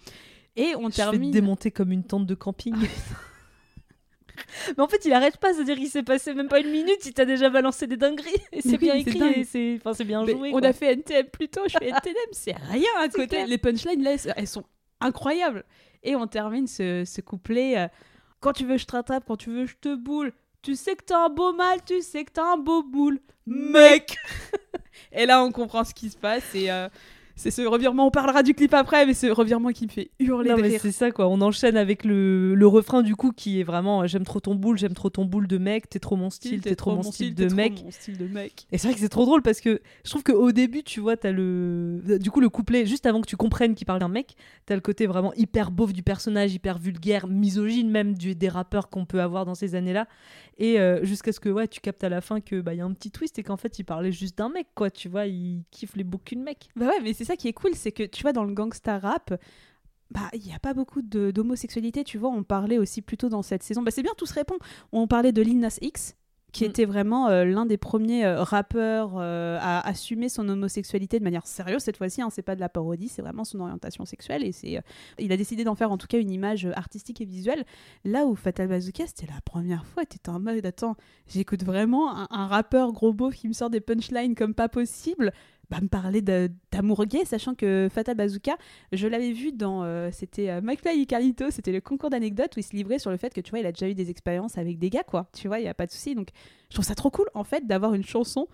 Et 0.56 0.76
on 0.76 0.82
Je 0.82 0.86
vais 0.86 0.90
te 0.92 0.96
termine. 0.98 1.32
démonter 1.32 1.72
comme 1.72 1.92
une 1.92 2.04
tente 2.04 2.28
de 2.28 2.36
camping. 2.36 2.76
Mais 4.78 4.84
en 4.84 4.88
fait, 4.88 5.06
il 5.06 5.14
arrête 5.14 5.38
pas, 5.38 5.54
c'est-à-dire 5.54 5.76
qu'il 5.78 5.90
s'est 5.90 6.04
passé 6.04 6.34
même 6.34 6.48
pas 6.48 6.60
une 6.60 6.72
minute, 6.72 7.06
il 7.06 7.14
t'a 7.14 7.26
déjà 7.26 7.50
balancé 7.50 7.86
des 7.88 7.98
dingueries. 7.98 8.32
Et 8.52 8.62
c'est 8.62 8.72
Oui, 8.72 8.78
bien 8.80 8.96
écrit, 8.96 9.22
et 9.24 9.44
c'est 9.44 9.80
enfin, 9.84 10.04
bien 10.04 10.24
Mais 10.26 10.32
joué. 10.34 10.50
on 10.54 10.60
quoi. 10.60 10.68
a 10.70 10.74
fait 10.74 10.94
NTM 10.94 11.28
plus 11.28 11.50
tôt, 11.50 11.62
je 11.68 11.78
fais 11.78 11.90
NTM, 11.90 12.14
c'est 12.32 12.56
rien 12.72 12.90
à 13.00 13.10
côté. 13.10 13.46
Les 13.46 13.58
punchlines, 13.60 14.04
là, 14.04 14.16
elles 14.36 14.48
sont 14.48 14.64
incroyables. 15.04 15.64
Et 16.04 16.16
on 16.16 16.28
termine 16.28 16.68
ce, 16.68 17.04
ce 17.06 17.22
couplet 17.22 17.78
euh, 17.78 17.88
Quand 18.40 18.54
tu 18.54 18.66
veux, 18.66 18.78
je 18.78 18.86
te 18.86 18.92
rattrape, 18.94 19.24
quand 19.26 19.38
tu 19.38 19.52
veux, 19.52 19.66
je 19.66 19.76
te 19.80 19.96
boule. 19.96 20.34
Tu 20.62 20.76
sais 20.76 20.96
que 20.96 21.04
t'as 21.04 21.26
un 21.26 21.30
beau 21.30 21.54
mal, 21.54 21.84
tu 21.86 22.02
sais 22.02 22.24
que 22.24 22.32
t'as 22.32 22.54
un 22.54 22.58
beau 22.58 22.84
boule. 22.84 23.20
Mec 23.46 24.16
Et 25.12 25.26
là, 25.26 25.44
on 25.44 25.52
comprend 25.52 25.84
ce 25.84 25.94
qui 25.94 26.10
se 26.10 26.18
passe. 26.18 26.56
Et 26.56 26.72
euh, 26.72 26.88
c'est 27.36 27.52
ce 27.52 27.62
revirement, 27.64 28.08
on 28.08 28.12
parlera 28.12 28.44
du 28.44 28.54
clip 28.54 28.74
après, 28.74 29.06
mais 29.06 29.14
ce 29.14 29.28
revirement 29.28 29.70
qui 29.70 29.86
me 29.86 29.92
fait 29.92 30.12
hurler 30.20 30.52
Non, 30.52 30.58
de 30.58 30.62
mais 30.62 30.78
c'est 30.78 30.92
ça 30.92 31.12
quoi. 31.12 31.28
On 31.28 31.42
enchaîne 31.42 31.78
avec 31.78 32.06
le, 32.06 32.54
le 32.54 32.68
refrain 32.68 33.02
du 33.02 33.16
coup 33.16 33.32
qui 33.32 33.60
est 33.60 33.64
vraiment 33.64 34.04
euh, 34.04 34.08
j'aime 34.08 34.24
trop 34.24 34.40
ton 34.40 34.56
boule, 34.56 34.78
j'aime 34.78 34.94
trop 34.94 35.10
ton 35.10 35.26
boule 35.26 35.48
de 35.48 35.58
mec, 35.58 35.90
t'es 35.90 36.00
trop 36.00 36.16
mon 36.16 36.30
style, 36.30 36.62
t'es 36.62 36.76
trop 36.76 36.96
mon 36.96 37.04
style 37.04 37.34
t'es 37.34 37.44
de 37.44 37.48
trop 37.50 37.56
mec. 37.56 37.84
mon 37.84 37.92
style 37.92 38.18
de 38.18 38.28
mec. 38.28 38.68
Et 38.72 38.78
c'est 38.78 38.88
vrai 38.88 38.94
que 38.96 39.00
c'est 39.00 39.10
trop 39.10 39.26
drôle 39.26 39.42
parce 39.42 39.62
que 39.62 39.82
je 40.04 40.10
trouve 40.10 40.24
qu'au 40.24 40.52
début, 40.52 40.84
tu 40.84 41.00
vois, 41.00 41.18
t'as 41.18 41.32
le. 41.32 42.02
Du 42.20 42.30
coup, 42.30 42.40
le 42.40 42.50
couplet, 42.50 42.86
juste 42.86 43.06
avant 43.06 43.22
que 43.22 43.28
tu 43.28 43.38
comprennes 43.38 43.76
qu'il 43.76 43.88
parle 43.88 44.00
d'un 44.00 44.08
mec, 44.08 44.36
t'as 44.66 44.76
le 44.76 44.82
côté 44.82 45.08
vraiment 45.08 45.34
hyper 45.34 45.72
beauf 45.72 45.92
du 45.94 46.04
personnage, 46.04 46.54
hyper 46.54 46.78
vulgaire, 46.78 47.28
misogyne 47.28 47.90
même 47.90 48.14
du, 48.16 48.36
des 48.36 48.50
rappeurs 48.50 48.90
qu'on 48.90 49.06
peut 49.06 49.22
avoir 49.22 49.46
dans 49.46 49.56
ces 49.56 49.76
années-là. 49.76 50.08
Et 50.58 50.80
euh, 50.80 51.04
jusqu'à 51.04 51.32
ce 51.32 51.40
que 51.40 51.50
ouais, 51.50 51.68
tu 51.68 51.82
captes 51.82 52.04
à 52.04 52.10
la 52.10 52.22
fin 52.22 52.42
que 52.42 52.62
bah, 52.62 52.74
y 52.74 52.82
a 52.82 52.86
un 52.86 52.94
petit 52.94 53.12
twist 53.12 53.40
et 53.40 53.44
qu'en 53.44 53.58
fait, 53.58 53.80
il 53.80 53.84
parlait 53.84 54.12
juste 54.12 54.38
d'un 54.38 54.50
mec, 54.50 54.68
quoi. 54.76 54.92
Tu 54.92 55.10
vois, 55.10 55.26
il 55.26 55.64
kiffe 55.72 55.96
les 55.96 56.04
boucles 56.04 56.36
de 56.36 56.42
mec. 56.42 56.70
Bah 56.76 56.88
ouais, 56.88 57.02
mais 57.02 57.14
c'est 57.14 57.26
ça 57.26 57.36
qui 57.36 57.48
est 57.48 57.54
cool, 57.54 57.74
c'est 57.76 57.92
que 57.92 58.04
tu 58.04 58.22
vois, 58.22 58.34
dans 58.34 58.44
le 58.44 58.54
gangsta 58.54 59.00
rap, 59.00 59.34
bah 60.12 60.30
il 60.34 60.42
n'y 60.42 60.54
a 60.54 60.60
pas 60.60 60.74
beaucoup 60.74 61.02
d'homosexualité, 61.02 62.04
tu 62.04 62.18
vois. 62.18 62.30
On 62.30 62.44
parlait 62.44 62.78
aussi 62.78 63.02
plutôt 63.02 63.30
dans 63.30 63.42
cette 63.42 63.64
saison, 63.64 63.82
bah 63.82 63.92
c'est 63.92 64.04
bien, 64.04 64.14
tout 64.18 64.26
se 64.26 64.34
répond. 64.34 64.58
On 64.92 65.08
parlait 65.08 65.32
de 65.32 65.42
Lil 65.42 65.60
Nas 65.60 65.78
X, 65.82 66.16
qui 66.54 66.64
Mm. 66.64 66.68
était 66.68 66.86
vraiment 66.86 67.28
euh, 67.28 67.44
l'un 67.44 67.66
des 67.66 67.78
premiers 67.78 68.26
euh, 68.26 68.44
rappeurs 68.44 69.16
euh, 69.18 69.58
à 69.60 69.86
assumer 69.86 70.30
son 70.30 70.48
homosexualité 70.48 71.20
de 71.20 71.24
manière 71.24 71.46
sérieuse 71.46 71.82
cette 71.82 71.98
fois-ci. 71.98 72.22
Hein, 72.22 72.30
c'est 72.32 72.44
pas 72.44 72.56
de 72.56 72.62
la 72.62 72.70
parodie, 72.70 73.10
c'est 73.10 73.22
vraiment 73.22 73.44
son 73.44 73.60
orientation 73.60 74.06
sexuelle 74.06 74.44
et 74.46 74.54
c'est, 74.54 74.82
il 75.20 75.32
a 75.32 75.38
décidé 75.38 75.66
d'en 75.66 75.76
faire 75.76 75.92
en 75.92 75.98
tout 75.98 76.08
cas 76.08 76.20
une 76.20 76.32
image 76.32 76.66
artistique 76.76 77.20
et 77.20 77.26
visuelle. 77.26 77.66
Là 78.06 78.26
où 78.26 78.36
Fatal 78.36 78.68
Bazooka, 78.70 79.06
c'était 79.08 79.28
la 79.28 79.42
première 79.42 79.86
fois, 79.86 80.06
t'étais 80.06 80.30
en 80.30 80.40
mode 80.40 80.66
attends, 80.66 80.96
j'écoute 81.28 81.64
vraiment 81.64 82.16
un, 82.16 82.28
un 82.30 82.48
rappeur 82.48 82.94
gros 82.94 83.14
beauf 83.14 83.36
qui 83.36 83.48
me 83.48 83.54
sort 83.54 83.70
des 83.70 83.82
punchlines 83.82 84.36
comme 84.36 84.54
pas 84.54 84.70
possible. 84.70 85.34
Bah, 85.74 85.82
me 85.82 85.88
parler 85.88 86.22
d'amour 86.22 87.06
gay, 87.06 87.26
sachant 87.26 87.56
que 87.56 87.88
Fatal 87.92 88.16
Bazooka, 88.16 88.58
je 88.92 89.08
l'avais 89.08 89.32
vu 89.32 89.52
dans. 89.52 89.84
euh, 89.84 90.10
c'était 90.12 90.52
euh, 90.52 90.62
McFly 90.62 91.02
et 91.02 91.06
Carlito, 91.08 91.50
c'était 91.50 91.72
le 91.72 91.82
concours 91.82 92.12
d'anecdotes 92.12 92.56
où 92.56 92.60
il 92.60 92.64
se 92.64 92.76
livrait 92.76 93.00
sur 93.00 93.10
le 93.10 93.18
fait 93.18 93.34
que 93.34 93.42
tu 93.42 93.50
vois, 93.50 93.60
il 93.60 93.66
a 93.66 93.72
déjà 93.72 93.90
eu 93.90 93.96
des 93.96 94.12
expériences 94.12 94.60
avec 94.60 94.78
des 94.78 94.92
gars, 94.92 95.04
quoi. 95.04 95.28
Tu 95.34 95.48
vois, 95.48 95.58
il 95.58 95.64
n'y 95.64 95.70
a 95.70 95.74
pas 95.74 95.88
de 95.88 95.92
souci. 95.92 96.14
Donc, 96.14 96.28
je 96.70 96.76
trouve 96.76 96.86
ça 96.86 96.94
trop 96.94 97.10
cool, 97.10 97.26
en 97.34 97.44
fait, 97.44 97.66
d'avoir 97.66 97.96
une 97.96 98.04
chanson. 98.04 98.48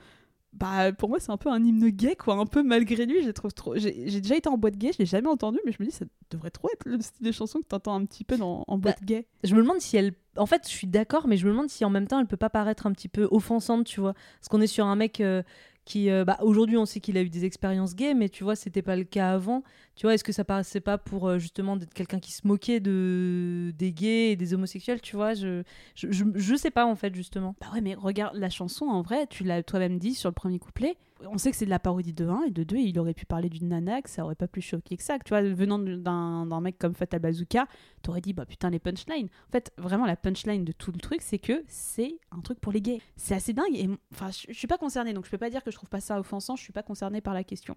Bah, 0.53 0.93
pour 0.93 1.09
moi, 1.09 1.19
c'est 1.19 1.31
un 1.31 1.37
peu 1.37 1.49
un 1.49 1.61
hymne 1.61 1.89
gay, 1.89 2.15
quoi. 2.15 2.35
Un 2.35 2.45
peu 2.45 2.63
malgré 2.63 3.05
lui, 3.05 3.21
je 3.21 3.27
le 3.27 3.33
trouve 3.33 3.53
trop. 3.53 3.75
J'ai 3.75 3.91
déjà 4.21 4.37
été 4.37 4.47
en 4.47 4.57
boîte 4.57 4.77
gay, 4.77 4.91
je 4.93 4.99
l'ai 4.99 5.05
jamais 5.05 5.27
entendu, 5.27 5.59
mais 5.65 5.73
je 5.73 5.77
me 5.81 5.87
dis, 5.87 5.93
ça 5.93 6.05
devrait 6.31 6.51
trop 6.51 6.69
être 6.73 6.87
le 6.87 7.01
style 7.01 7.25
de 7.25 7.31
chanson 7.33 7.59
que 7.59 7.67
t'entends 7.67 7.95
un 7.95 8.05
petit 8.05 8.23
peu 8.23 8.37
dans, 8.37 8.63
en 8.67 8.77
boîte 8.77 9.03
gay. 9.03 9.27
Je 9.43 9.53
me 9.55 9.61
demande 9.61 9.81
si 9.81 9.97
elle. 9.97 10.13
En 10.37 10.45
fait, 10.45 10.61
je 10.63 10.71
suis 10.71 10.87
d'accord, 10.87 11.27
mais 11.27 11.35
je 11.35 11.45
me 11.45 11.51
demande 11.51 11.69
si 11.69 11.83
en 11.83 11.89
même 11.89 12.07
temps 12.07 12.19
elle 12.19 12.27
peut 12.27 12.37
pas 12.37 12.49
paraître 12.49 12.87
un 12.87 12.93
petit 12.93 13.09
peu 13.09 13.27
offensante, 13.29 13.85
tu 13.85 13.99
vois. 13.99 14.13
Parce 14.13 14.47
qu'on 14.49 14.61
est 14.61 14.67
sur 14.67 14.85
un 14.85 14.95
mec 14.95 15.19
euh, 15.19 15.43
qui. 15.89 16.09
euh, 16.09 16.23
bah, 16.25 16.37
Aujourd'hui, 16.41 16.77
on 16.77 16.85
sait 16.85 16.99
qu'il 16.99 17.17
a 17.17 17.21
eu 17.21 17.29
des 17.29 17.45
expériences 17.45 17.95
gays, 17.95 18.13
mais 18.13 18.29
tu 18.29 18.43
vois, 18.43 18.55
c'était 18.55 18.81
pas 18.81 18.95
le 18.95 19.03
cas 19.03 19.31
avant. 19.33 19.63
Tu 19.95 20.05
vois, 20.05 20.13
est-ce 20.13 20.23
que 20.23 20.31
ça 20.31 20.45
paraissait 20.45 20.79
pas 20.79 20.97
pour 20.97 21.27
euh, 21.27 21.39
justement 21.39 21.75
d'être 21.75 21.93
quelqu'un 21.93 22.19
qui 22.19 22.31
se 22.31 22.47
moquait 22.47 22.79
de 22.79 23.73
des 23.77 23.91
gays 23.91 24.31
et 24.31 24.35
des 24.35 24.53
homosexuels, 24.53 25.01
tu 25.01 25.15
vois 25.15 25.33
je, 25.33 25.63
je, 25.95 26.11
je, 26.11 26.23
je 26.35 26.55
sais 26.55 26.71
pas 26.71 26.85
en 26.85 26.95
fait, 26.95 27.13
justement. 27.15 27.55
Bah 27.59 27.67
ouais, 27.73 27.81
mais 27.81 27.95
regarde 27.95 28.35
la 28.37 28.49
chanson, 28.49 28.85
en 28.85 29.01
vrai, 29.01 29.27
tu 29.27 29.43
l'as 29.43 29.63
toi-même 29.63 29.97
dit 29.99 30.13
sur 30.15 30.29
le 30.29 30.33
premier 30.35 30.59
couplet. 30.59 30.97
On 31.25 31.37
sait 31.37 31.51
que 31.51 31.57
c'est 31.57 31.65
de 31.65 31.69
la 31.69 31.79
parodie 31.79 32.13
de 32.13 32.25
1 32.25 32.43
et 32.43 32.51
de 32.51 32.63
2, 32.63 32.77
il 32.77 32.99
aurait 32.99 33.13
pu 33.13 33.25
parler 33.25 33.49
d'une 33.49 33.69
nana 33.69 34.01
que 34.01 34.09
ça 34.09 34.23
aurait 34.23 34.35
pas 34.35 34.47
plus 34.47 34.61
choqué 34.61 34.95
que 34.95 35.03
ça. 35.03 35.19
Tu 35.19 35.29
vois, 35.29 35.41
venant 35.41 35.77
d'un 35.77 36.61
mec 36.61 36.77
comme 36.77 36.93
Fatal 36.93 37.19
Bazooka, 37.19 37.67
t'aurais 38.01 38.21
dit, 38.21 38.33
bah 38.33 38.45
putain, 38.45 38.69
les 38.69 38.79
punchlines. 38.79 39.27
En 39.47 39.51
fait, 39.51 39.73
vraiment, 39.77 40.05
la 40.05 40.15
punchline 40.15 40.63
de 40.63 40.71
tout 40.71 40.91
le 40.91 40.99
truc, 40.99 41.21
c'est 41.21 41.39
que 41.39 41.63
c'est 41.67 42.19
un 42.31 42.39
truc 42.39 42.59
pour 42.59 42.71
les 42.71 42.81
gays. 42.81 43.01
C'est 43.17 43.35
assez 43.35 43.53
dingue. 43.53 43.75
Et 43.75 43.89
enfin, 44.13 44.29
je 44.31 44.53
suis 44.53 44.67
pas 44.67 44.77
concernée, 44.77 45.13
donc 45.13 45.25
je 45.25 45.31
peux 45.31 45.37
pas 45.37 45.49
dire 45.49 45.63
que 45.63 45.71
je 45.71 45.75
trouve 45.75 45.89
pas 45.89 46.01
ça 46.01 46.19
offensant, 46.19 46.55
je 46.55 46.63
suis 46.63 46.73
pas 46.73 46.83
concernée 46.83 47.21
par 47.21 47.33
la 47.33 47.43
question. 47.43 47.75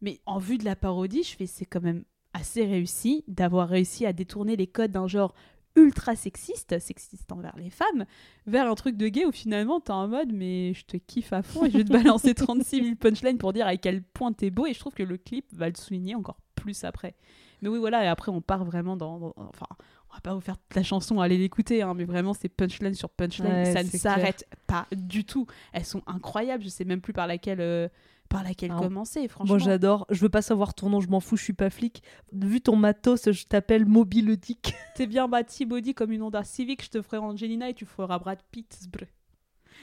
Mais 0.00 0.20
en 0.26 0.38
vue 0.38 0.58
de 0.58 0.64
la 0.64 0.76
parodie, 0.76 1.22
je 1.22 1.36
fais, 1.36 1.46
c'est 1.46 1.66
quand 1.66 1.82
même 1.82 2.04
assez 2.32 2.64
réussi 2.64 3.24
d'avoir 3.28 3.68
réussi 3.68 4.06
à 4.06 4.12
détourner 4.12 4.56
les 4.56 4.66
codes 4.66 4.92
d'un 4.92 5.06
genre 5.06 5.34
ultra 5.76 6.16
sexiste, 6.16 6.78
sexiste 6.80 7.30
envers 7.32 7.56
les 7.56 7.70
femmes, 7.70 8.04
vers 8.46 8.68
un 8.70 8.74
truc 8.74 8.96
de 8.96 9.08
gay 9.08 9.24
où 9.24 9.32
finalement 9.32 9.80
t'es 9.80 9.92
en 9.92 10.08
mode 10.08 10.32
mais 10.32 10.74
je 10.74 10.84
te 10.84 10.96
kiffe 10.96 11.32
à 11.32 11.42
fond 11.42 11.64
et 11.64 11.70
je 11.70 11.78
vais 11.78 11.84
te 11.84 11.92
balancer 11.92 12.34
36 12.34 12.82
000 12.82 12.94
punchlines 12.96 13.38
pour 13.38 13.52
dire 13.52 13.66
à 13.66 13.76
quel 13.76 14.02
point 14.02 14.32
t'es 14.32 14.50
beau 14.50 14.66
et 14.66 14.74
je 14.74 14.78
trouve 14.80 14.94
que 14.94 15.02
le 15.02 15.16
clip 15.16 15.46
va 15.52 15.68
le 15.68 15.76
souligner 15.76 16.14
encore 16.14 16.38
plus 16.56 16.84
après. 16.84 17.14
Mais 17.62 17.68
oui 17.68 17.78
voilà 17.78 18.04
et 18.04 18.08
après 18.08 18.32
on 18.32 18.40
part 18.40 18.64
vraiment 18.64 18.96
dans, 18.96 19.18
dans- 19.18 19.34
enfin 19.36 19.66
on 20.10 20.14
va 20.14 20.20
pas 20.22 20.34
vous 20.34 20.40
faire 20.40 20.56
toute 20.58 20.74
la 20.74 20.82
chanson 20.82 21.20
allez 21.20 21.38
l'écouter 21.38 21.82
hein, 21.82 21.94
mais 21.94 22.04
vraiment 22.04 22.32
c'est 22.34 22.48
punchline 22.48 22.94
sur 22.94 23.10
punchline 23.10 23.46
Ouais, 23.52 23.72
ça 23.72 23.82
ne 23.84 23.88
s'arrête 23.88 24.44
pas 24.66 24.86
du 24.96 25.24
tout. 25.24 25.46
Elles 25.72 25.84
sont 25.84 26.02
incroyables 26.06 26.64
je 26.64 26.68
sais 26.68 26.84
même 26.84 27.00
plus 27.00 27.12
par 27.12 27.26
laquelle 27.26 27.60
euh, 27.60 27.88
par 28.30 28.44
laquelle 28.44 28.70
Alors, 28.70 28.84
commencer 28.84 29.28
franchement. 29.28 29.56
Moi 29.56 29.58
j'adore, 29.58 30.06
je 30.08 30.20
veux 30.20 30.30
pas 30.30 30.40
savoir 30.40 30.72
ton 30.72 30.88
nom, 30.88 31.00
je 31.00 31.08
m'en 31.08 31.20
fous, 31.20 31.36
je 31.36 31.42
suis 31.42 31.52
pas 31.52 31.68
flic. 31.68 32.02
Vu 32.32 32.62
ton 32.62 32.76
matos, 32.76 33.30
je 33.30 33.44
t'appelle 33.44 33.84
Mobile 33.84 34.36
Dick. 34.36 34.72
T'es 34.94 35.06
bien 35.06 35.28
bâti 35.28 35.66
body 35.66 35.92
comme 35.92 36.12
une 36.12 36.22
Honda 36.22 36.44
Civic, 36.44 36.82
je 36.84 36.90
te 36.90 37.02
ferai 37.02 37.18
Angelina 37.18 37.68
et 37.68 37.74
tu 37.74 37.84
feras 37.84 38.18
Brad 38.18 38.38
Pitt. 38.50 38.78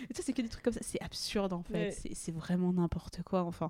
Et 0.09 0.13
sais, 0.13 0.21
c'est 0.21 0.33
que 0.33 0.41
des 0.41 0.49
trucs 0.49 0.63
comme 0.63 0.73
ça. 0.73 0.79
C'est 0.81 1.01
absurde 1.01 1.53
en 1.53 1.61
fait. 1.61 1.91
C'est- 1.91 2.31
vraiment 2.31 2.71
n'importe 2.71 3.21
quoi. 3.23 3.43
Enfin, 3.43 3.69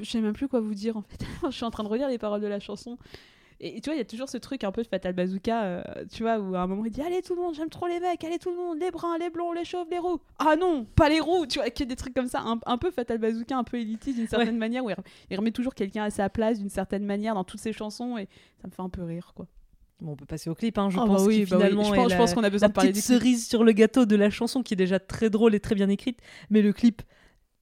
je 0.00 0.04
sais 0.04 0.20
même 0.20 0.32
plus 0.32 0.48
quoi 0.48 0.60
vous 0.60 0.74
dire 0.74 0.96
en 0.96 1.02
fait. 1.02 1.24
je 1.44 1.50
suis 1.56 1.64
en 1.64 1.70
train 1.70 1.84
de 1.84 1.88
relire 1.88 2.08
les 2.08 2.18
paroles 2.18 2.40
de 2.40 2.46
la 2.46 2.60
chanson. 2.60 2.98
Et 3.64 3.80
tu 3.80 3.90
vois, 3.90 3.94
il 3.94 3.98
y 3.98 4.02
a 4.02 4.04
toujours 4.04 4.28
ce 4.28 4.38
truc 4.38 4.64
un 4.64 4.72
peu 4.72 4.82
de 4.82 4.88
Fatal 4.88 5.12
Bazooka, 5.12 5.62
euh, 5.62 5.82
tu 6.12 6.24
vois, 6.24 6.38
où 6.40 6.54
à 6.56 6.62
un 6.62 6.66
moment 6.66 6.84
il 6.84 6.90
dit 6.90 7.00
Allez 7.00 7.22
tout 7.22 7.36
le 7.36 7.42
monde, 7.42 7.54
j'aime 7.54 7.68
trop 7.70 7.86
les 7.86 8.00
mecs, 8.00 8.22
allez 8.24 8.38
tout 8.38 8.50
le 8.50 8.56
monde, 8.56 8.78
les 8.80 8.90
bruns, 8.90 9.16
les 9.18 9.30
blonds, 9.30 9.52
les 9.52 9.64
chauves, 9.64 9.86
les 9.90 9.98
roux. 10.00 10.18
Ah 10.40 10.56
non, 10.56 10.84
pas 10.84 11.08
les 11.08 11.20
roux, 11.20 11.46
tu 11.46 11.60
vois, 11.60 11.70
qu'il 11.70 11.86
y 11.86 11.88
a 11.88 11.90
des 11.90 11.96
trucs 11.96 12.12
comme 12.14 12.26
ça, 12.26 12.40
un, 12.40 12.58
un 12.66 12.76
peu 12.76 12.90
Fatal 12.90 13.18
Bazooka, 13.18 13.56
un 13.56 13.62
peu 13.64 13.78
élitiste 13.78 14.18
d'une 14.18 14.26
certaine 14.26 14.58
manière, 14.58 14.84
où 14.84 14.90
il, 14.90 14.96
il 15.30 15.36
remet 15.38 15.52
toujours 15.52 15.74
quelqu'un 15.74 16.02
à 16.02 16.10
sa 16.10 16.28
place 16.28 16.58
d'une 16.58 16.68
certaine 16.70 17.04
manière 17.04 17.34
dans 17.34 17.44
toutes 17.44 17.60
ses 17.60 17.72
chansons, 17.72 18.18
et 18.18 18.28
ça 18.60 18.66
me 18.66 18.72
fait 18.72 18.82
un 18.82 18.88
peu 18.88 19.04
rire 19.04 19.32
quoi. 19.36 19.46
Bon, 20.00 20.12
on 20.12 20.16
peut 20.16 20.26
passer 20.26 20.50
au 20.50 20.56
clip, 20.56 20.76
hein, 20.78 20.90
je 20.90 20.98
Ah 20.98 21.02
bah 21.02 21.14
pense 21.14 21.26
oui, 21.26 21.44
bah 21.48 21.56
oui. 21.56 21.62
finalement 21.62 21.84
Je 21.84 21.94
pense- 21.94 22.04
je 22.06 22.10
la- 22.10 22.16
pense 22.16 22.34
qu'on 22.34 22.42
a 22.42 22.50
besoin 22.50 22.66
la 22.66 22.70
de 22.70 22.74
parler 22.74 22.90
petite 22.90 23.04
clip. 23.04 23.18
cerise 23.20 23.46
sur 23.46 23.62
le 23.62 23.70
gâteau 23.70 24.04
de 24.04 24.16
la 24.16 24.30
chanson 24.30 24.64
qui 24.64 24.74
est 24.74 24.76
déjà 24.76 24.98
très 24.98 25.30
drôle 25.30 25.54
et 25.54 25.60
très 25.60 25.76
bien 25.76 25.88
écrite, 25.88 26.18
mais 26.50 26.60
le 26.62 26.72
clip 26.72 27.02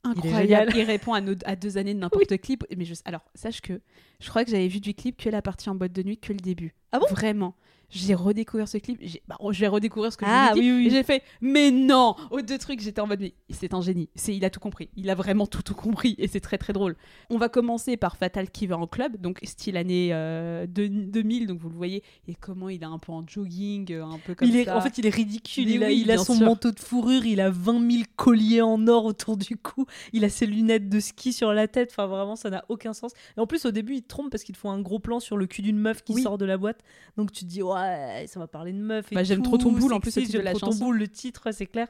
incroyable. 0.05 0.73
Il, 0.75 0.83
répond 0.83 1.13
à, 1.13 1.21
nos- 1.21 1.35
à 1.45 1.57
deux 1.57 1.79
années 1.79 1.95
de 1.95 1.99
n'importe 1.99 2.39
clip. 2.41 2.65
Mais 2.77 2.85
je, 2.85 2.95
alors, 3.05 3.23
sache 3.35 3.61
que 3.61 3.81
je 4.21 4.29
crois 4.29 4.45
que 4.45 4.51
j'avais 4.51 4.69
vu 4.69 4.81
du 4.81 4.95
clip 4.95 5.17
que 5.17 5.29
la 5.29 5.43
partie 5.43 5.69
en 5.71 5.75
boîte 5.75 5.93
de 5.93 6.03
nuit, 6.03 6.19
que 6.19 6.33
le 6.33 6.39
début. 6.41 6.75
Ah 6.93 6.99
bon? 6.99 7.07
Vraiment. 7.11 7.55
J'ai 7.91 8.15
redécouvert 8.15 8.69
ce 8.69 8.79
clip. 8.79 8.99
j'ai- 9.03 9.23
bah, 9.29 9.37
je 9.51 9.61
vais 9.61 9.67
redécouvrir 9.69 10.13
ce 10.13 10.17
que 10.17 10.25
Ah, 10.27 10.51
je 10.51 10.53
vous 10.55 10.59
ai 10.59 10.63
dit. 10.63 10.71
oui, 10.71 10.77
oui. 10.79 10.87
Et 10.87 10.91
j'ai 10.91 11.03
fait, 11.03 11.23
mais 11.41 11.71
non 11.71 12.15
Aux 12.31 12.41
deux 12.41 12.57
trucs, 12.59 12.81
j'étais 12.81 13.01
en 13.01 13.07
mode, 13.07 13.21
mais 13.21 13.35
c'est 13.51 13.75
un 13.75 13.81
génie. 13.81 14.09
C'est, 14.15 14.35
il 14.37 14.45
a 14.45 14.51
tout 14.51 14.61
compris. 14.61 14.89
Il 14.97 15.11
a 15.11 15.15
vraiment 15.15 15.47
tout, 15.47 15.63
tout 15.63 15.75
compris. 15.75 16.15
Et 16.19 16.29
c'est 16.29 16.41
très, 16.41 16.57
très 16.59 16.73
drôle. 16.73 16.97
On 17.31 17.37
va 17.39 17.49
commencer 17.49 17.97
par 17.97 18.17
Fatal 18.17 18.51
qui 18.51 18.67
va 18.67 18.79
en 18.79 18.87
club. 18.87 19.17
Donc, 19.21 19.41
style 19.43 19.77
année 19.77 20.11
euh, 20.13 20.67
de- 20.67 20.87
2000. 20.87 21.47
Donc, 21.47 21.59
vous 21.59 21.69
le 21.69 21.75
voyez. 21.77 22.03
Et 22.29 22.35
comment 22.35 22.69
il 22.69 22.83
est 22.83 22.87
un 22.87 22.99
peu 22.99 23.13
en 23.13 23.27
jogging, 23.27 23.93
euh, 23.93 24.05
un 24.05 24.19
peu 24.25 24.35
comme 24.35 24.47
il 24.49 24.57
est, 24.57 24.65
ça. 24.67 24.77
En 24.77 24.81
fait, 24.81 24.97
il 24.99 25.07
est 25.07 25.15
ridicule. 25.15 25.67
Mais 25.67 25.73
il 25.75 25.85
a, 25.85 25.87
oui, 25.89 26.01
il 26.03 26.11
a 26.11 26.15
bien 26.15 26.25
son 26.25 26.35
sûr. 26.35 26.47
manteau 26.47 26.71
de 26.71 26.79
fourrure, 26.81 27.27
il 27.27 27.41
a 27.41 27.51
20 27.51 27.91
000 27.91 28.05
colliers 28.17 28.63
en 28.63 28.87
or 28.87 29.05
autour 29.05 29.37
du 29.37 29.57
cou, 29.57 29.87
il 30.13 30.25
a 30.25 30.29
ses 30.29 30.47
lunettes 30.47 30.89
de 30.89 31.01
ski 31.01 31.33
sur 31.33 31.53
la 31.53 31.67
tête. 31.69 31.89
Enfin, 31.93 32.07
vraiment, 32.07 32.37
ça 32.37 32.51
n'a 32.51 32.65
aucun 32.69 32.93
sens. 32.93 33.13
Et 33.37 33.41
en 33.41 33.47
plus, 33.47 33.65
au 33.67 33.71
début, 33.73 33.95
ils 33.97 34.03
te 34.03 34.09
trompent 34.09 34.31
parce 34.31 34.45
qu'ils 34.45 34.55
te 34.55 34.61
font 34.61 34.71
un 34.71 34.81
gros 34.81 34.99
plan 35.01 35.19
sur 35.21 35.37
le 35.37 35.47
cul 35.47 35.63
d'une 35.63 35.79
meuf 35.79 36.03
qui 36.05 36.13
sort 36.23 36.39
de 36.39 36.45
la 36.45 36.57
boîte. 36.57 36.79
Donc, 37.17 37.33
tu 37.33 37.41
te 37.45 37.51
dis, 37.51 37.63
ouais, 37.63 37.80
ça 38.27 38.41
va 38.41 38.47
parler 38.47 38.73
de 38.73 38.79
meuf. 38.79 39.11
et 39.13 39.15
Bah, 39.15 39.23
j'aime 39.25 39.43
trop 39.43 39.59
ton 39.59 39.73
boule, 39.73 39.93
en 39.93 40.01
plus, 40.01 40.17
le 40.17 40.23
titre 40.23 40.39
de 40.39 40.43
la 40.43 40.51
trop 40.53 40.61
ton 40.61 40.67
chanson. 40.67 40.87
boule, 40.87 40.99
le 40.99 41.09
titre, 41.09 41.43
ouais, 41.47 41.53
c'est 41.53 41.67
clair. 41.67 41.89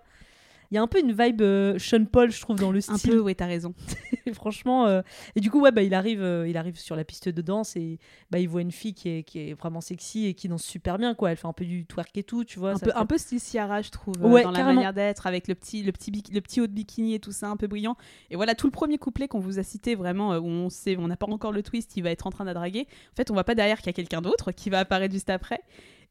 Il 0.71 0.77
y 0.77 0.79
a 0.79 0.83
un 0.83 0.87
peu 0.87 1.01
une 1.01 1.13
vibe 1.13 1.43
euh, 1.43 1.79
Sean 1.81 2.05
Paul, 2.05 2.31
je 2.31 2.41
trouve, 2.41 2.57
dans 2.57 2.71
le 2.71 2.79
Un 2.79 2.97
style. 2.97 3.11
peu, 3.11 3.19
ouais, 3.21 3.35
t'as 3.35 3.47
raison. 3.47 3.75
Franchement, 4.35 4.87
euh, 4.87 5.03
et 5.35 5.41
du 5.41 5.51
coup, 5.51 5.61
ouais, 5.61 5.73
bah, 5.73 5.83
il 5.83 5.95
arrive, 5.95 6.23
euh, 6.23 6.47
il 6.49 6.57
arrive 6.57 6.79
sur 6.79 6.95
la 6.95 7.03
piste 7.05 7.29
de 7.29 7.43
danse 7.43 7.75
et 7.77 7.99
bah, 8.31 8.39
il 8.39 8.49
voit 8.49 8.61
une 8.63 8.71
fille 8.71 8.95
qui 8.95 9.09
est, 9.09 9.23
qui 9.25 9.41
est 9.41 9.55
vraiment 9.55 9.81
sexy 9.81 10.27
et 10.27 10.35
qui 10.35 10.47
danse 10.49 10.63
super 10.63 10.99
bien, 10.99 11.15
quoi. 11.15 11.31
Elle 11.33 11.37
fait 11.37 11.49
un 11.49 11.53
peu 11.53 11.65
du 11.65 11.87
twerk 11.87 12.17
et 12.17 12.23
tout, 12.23 12.45
tu 12.45 12.59
vois. 12.61 12.73
un 12.73 12.77
ça 12.77 12.87
peu, 12.87 12.93
fait- 12.93 12.97
un 12.99 13.07
peu 13.07 13.19
style 13.19 13.41
Ciara, 13.41 13.83
je 13.83 13.91
trouve, 13.91 14.15
Ouais, 14.21 14.43
dans 14.45 14.53
la 14.53 14.63
manière 14.65 14.93
d'être, 14.93 15.27
avec 15.27 15.49
le 15.49 15.55
petit, 15.57 15.83
le, 15.83 15.91
petit, 15.93 16.13
le 16.33 16.41
petit 16.41 16.61
haut 16.61 16.67
de 16.69 16.73
bikini 16.73 17.15
et 17.15 17.19
tout 17.21 17.33
ça, 17.33 17.49
un 17.49 17.57
peu 17.57 17.67
brillant. 17.67 17.97
Et 18.31 18.37
voilà, 18.37 18.55
tout 18.55 18.67
le 18.69 18.73
premier 18.73 18.99
couplet 18.99 19.27
qu'on 19.27 19.41
vous 19.41 19.59
a 19.59 19.63
cité, 19.65 19.97
vraiment, 19.97 20.37
où 20.37 20.47
on 20.47 20.69
sait, 20.71 20.97
on 20.99 21.09
n'a 21.09 21.17
pas 21.17 21.27
encore 21.27 21.51
le 21.53 21.63
twist, 21.65 21.97
il 21.97 22.03
va 22.05 22.11
être 22.11 22.27
en 22.27 22.31
train 22.31 22.45
de 22.45 22.53
draguer. 22.53 22.87
En 23.13 23.17
fait, 23.17 23.31
on 23.31 23.35
voit 23.35 23.45
pas 23.45 23.57
derrière 23.57 23.79
qu'il 23.79 23.87
y 23.87 23.91
a 23.91 23.95
quelqu'un 23.95 24.21
d'autre 24.23 24.53
qui 24.53 24.71
va 24.71 24.79
apparaître 24.79 25.13
juste 25.13 25.31
après. 25.31 25.61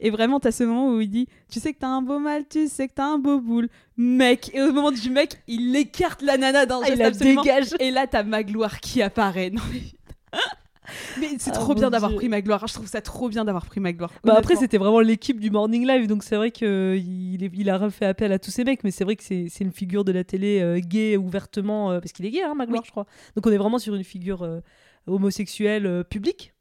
Et 0.02 0.10
vraiment, 0.12 0.40
t'as 0.40 0.52
ce 0.52 0.64
moment 0.64 0.92
où 0.94 1.02
il 1.02 1.10
dit 1.10 1.28
Tu 1.52 1.60
sais 1.60 1.74
que 1.74 1.80
t'as 1.80 1.88
un 1.88 2.02
beau 2.02 2.20
mal, 2.20 2.46
tu 2.50 2.68
sais 2.68 2.88
que 2.88 2.94
t'as 2.94 3.06
un 3.06 3.18
beau 3.18 3.40
boule, 3.40 3.68
mec. 3.98 4.50
Et 4.54 4.62
au 4.62 4.72
moment 4.72 4.92
du 4.92 5.10
mec, 5.10 5.42
il 5.48 5.76
écarte 5.76 6.22
la 6.22 6.38
nana 6.38 6.66
d'un 6.66 6.80
Ah, 6.84 6.88
geste 6.88 7.02
absolument- 7.02 7.42
dégage. 7.44 7.68
Et 7.80 7.92
là, 7.92 8.08
t'as 8.08 8.24
Magloire 8.24 8.80
qui 8.80 9.02
apparaît. 9.02 9.52
Non, 9.54 9.62
mais... 9.72 9.82
mais 11.20 11.28
c'est 11.38 11.52
Ah, 11.52 11.54
trop 11.54 11.76
bien 11.76 11.90
d'avoir 11.92 12.16
pris 12.16 12.30
Magloire. 12.30 12.66
Je 12.68 12.74
trouve 12.74 12.88
ça 12.88 13.02
trop 13.02 13.30
bien 13.30 13.46
d'avoir 13.46 13.66
pris 13.66 13.80
Magloire. 13.80 14.12
Bah 14.24 14.36
après, 14.38 14.56
c'était 14.56 14.78
vraiment 14.78 15.02
l'équipe 15.02 15.40
du 15.40 15.52
Morning 15.52 15.86
Live, 15.86 16.08
donc 16.08 16.24
c'est 16.24 16.36
vrai 16.36 16.50
qu'il 16.50 16.66
il, 17.54 17.70
a 17.70 17.90
fait 17.90 18.06
appel 18.06 18.32
à 18.32 18.40
tous 18.40 18.50
ces 18.52 18.64
mecs, 18.64 18.84
mais 18.84 18.92
c'est 18.92 19.04
vrai 19.04 19.16
que 19.16 19.24
c'est 19.24 19.50
une 19.60 19.72
figure 19.72 20.04
de 20.04 20.12
la 20.12 20.24
télé 20.24 20.62
euh, 20.62 20.80
gay 20.80 21.18
ouvertement, 21.18 21.92
euh, 21.92 22.00
parce 22.00 22.12
qu'il 22.12 22.26
est 22.26 22.32
gay, 22.32 22.42
hein, 22.44 22.56
Magloire, 22.56 22.82
Oui. 22.82 22.86
je 22.88 22.92
crois. 22.92 23.06
Donc 23.36 23.46
on 23.46 23.52
est 23.52 23.58
vraiment 23.58 23.78
sur 23.80 23.94
une 23.96 24.04
figure 24.04 24.44
euh, 24.44 24.62
homosexuelle 25.08 26.04
publique. 26.10 26.54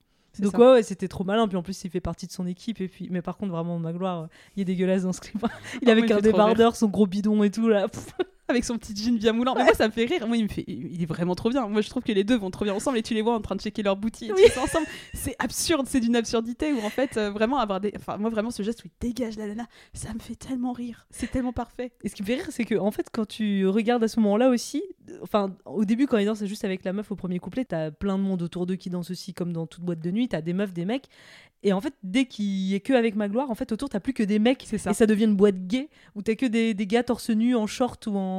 Donc 0.42 0.52
ça. 0.52 0.58
ouais, 0.58 0.72
ouais, 0.72 0.82
c'était 0.82 1.08
trop 1.08 1.24
malin. 1.24 1.48
Puis 1.48 1.56
en 1.56 1.62
plus, 1.62 1.84
il 1.84 1.90
fait 1.90 2.00
partie 2.00 2.26
de 2.26 2.32
son 2.32 2.46
équipe. 2.46 2.80
Et 2.80 2.88
puis, 2.88 3.08
mais 3.10 3.22
par 3.22 3.36
contre, 3.36 3.52
vraiment, 3.52 3.78
Magloire, 3.78 4.22
euh, 4.22 4.26
il 4.56 4.62
est 4.62 4.64
dégueulasse 4.64 5.02
dans 5.02 5.12
ce 5.12 5.20
clip. 5.20 5.42
il 5.82 5.88
est 5.88 5.90
Ah, 5.90 5.92
avec 5.92 6.04
moi, 6.04 6.16
il 6.16 6.18
un 6.18 6.20
débardeur, 6.20 6.76
son 6.76 6.88
gros 6.88 7.06
bidon 7.06 7.42
et 7.42 7.50
tout 7.50 7.68
là. 7.68 7.86
Avec 8.48 8.64
son 8.64 8.78
petit 8.78 8.96
jean 8.96 9.16
bien 9.18 9.32
moulant. 9.32 9.54
Mais 9.54 9.64
moi, 9.64 9.74
ça 9.74 9.86
me 9.86 9.92
fait 9.92 10.06
rire. 10.06 10.26
Moi, 10.26 10.36
il 10.36 10.44
me 10.44 10.48
fait, 10.48 10.64
il 10.66 11.02
est 11.02 11.06
vraiment 11.06 11.34
trop 11.34 11.50
bien. 11.50 11.66
Moi, 11.68 11.80
je 11.82 11.90
trouve 11.90 12.02
que 12.02 12.12
les 12.12 12.24
deux 12.24 12.36
vont 12.36 12.50
trop 12.50 12.64
bien 12.64 12.74
ensemble 12.74 12.98
et 12.98 13.02
tu 13.02 13.14
les 13.14 13.22
vois 13.22 13.34
en 13.34 13.40
train 13.40 13.56
de 13.56 13.60
checker 13.60 13.82
leur 13.82 13.96
boutique 13.96 14.30
tout 14.30 14.52
ça 14.54 14.62
ensemble. 14.62 14.86
C'est 15.14 15.36
absurde, 15.38 15.86
c'est 15.88 16.00
d'une 16.00 16.16
absurdité 16.16 16.72
où 16.72 16.80
en 16.80 16.90
fait, 16.90 17.16
euh, 17.16 17.30
vraiment 17.30 17.58
avoir 17.58 17.80
des, 17.80 17.92
enfin, 17.96 18.16
moi, 18.16 18.30
vraiment, 18.30 18.50
ce 18.50 18.62
geste 18.62 18.84
où 18.84 18.88
il 18.88 19.08
dégage 19.08 19.36
la 19.36 19.46
nana, 19.46 19.66
ça 19.92 20.12
me 20.14 20.18
fait 20.18 20.34
tellement 20.34 20.72
rire. 20.72 21.06
C'est 21.10 21.30
tellement 21.30 21.52
parfait. 21.52 21.92
Et 22.02 22.08
ce 22.08 22.14
qui 22.14 22.22
me 22.22 22.26
fait 22.26 22.36
rire, 22.36 22.46
c'est 22.50 22.64
que 22.64 22.76
en 22.76 22.90
fait, 22.90 23.08
quand 23.12 23.26
tu 23.26 23.66
regardes 23.66 24.04
à 24.04 24.08
ce 24.08 24.20
moment-là 24.20 24.48
aussi, 24.48 24.82
enfin, 25.22 25.54
au 25.64 25.84
début, 25.84 26.06
quand 26.06 26.18
il 26.18 26.26
danse 26.26 26.44
juste 26.44 26.64
avec 26.64 26.84
la 26.84 26.92
meuf 26.92 27.10
au 27.10 27.16
premier 27.16 27.38
couplet, 27.38 27.64
t'as 27.64 27.90
plein 27.90 28.16
de 28.16 28.22
monde 28.22 28.42
autour 28.42 28.66
d'eux 28.66 28.76
qui 28.76 28.90
dansent 28.90 29.10
aussi, 29.10 29.34
comme 29.34 29.52
dans 29.52 29.66
toute 29.66 29.82
boîte 29.82 30.00
de 30.00 30.10
nuit. 30.10 30.28
T'as 30.28 30.40
des 30.40 30.52
meufs, 30.52 30.72
des 30.72 30.84
mecs. 30.84 31.08
Et 31.64 31.72
en 31.72 31.80
fait, 31.80 31.94
dès 32.04 32.26
qu'il 32.26 32.72
est 32.72 32.78
que 32.78 32.92
avec 32.92 33.16
Magloire, 33.16 33.50
en 33.50 33.54
fait, 33.56 33.72
autour, 33.72 33.88
t'as 33.88 33.98
plus 33.98 34.12
que 34.12 34.22
des 34.22 34.38
mecs. 34.38 34.64
C'est 34.64 34.78
ça. 34.78 34.92
Et 34.92 34.94
ça 34.94 35.06
devient 35.06 35.24
une 35.24 35.34
boîte 35.34 35.66
gay 35.66 35.88
où 36.14 36.22
t'as 36.22 36.36
que 36.36 36.46
des, 36.46 36.72
des 36.72 36.86
gars 36.86 37.02
torse 37.02 37.30
nu 37.30 37.56
en 37.56 37.66
short 37.66 38.06
ou 38.06 38.16
en 38.16 38.37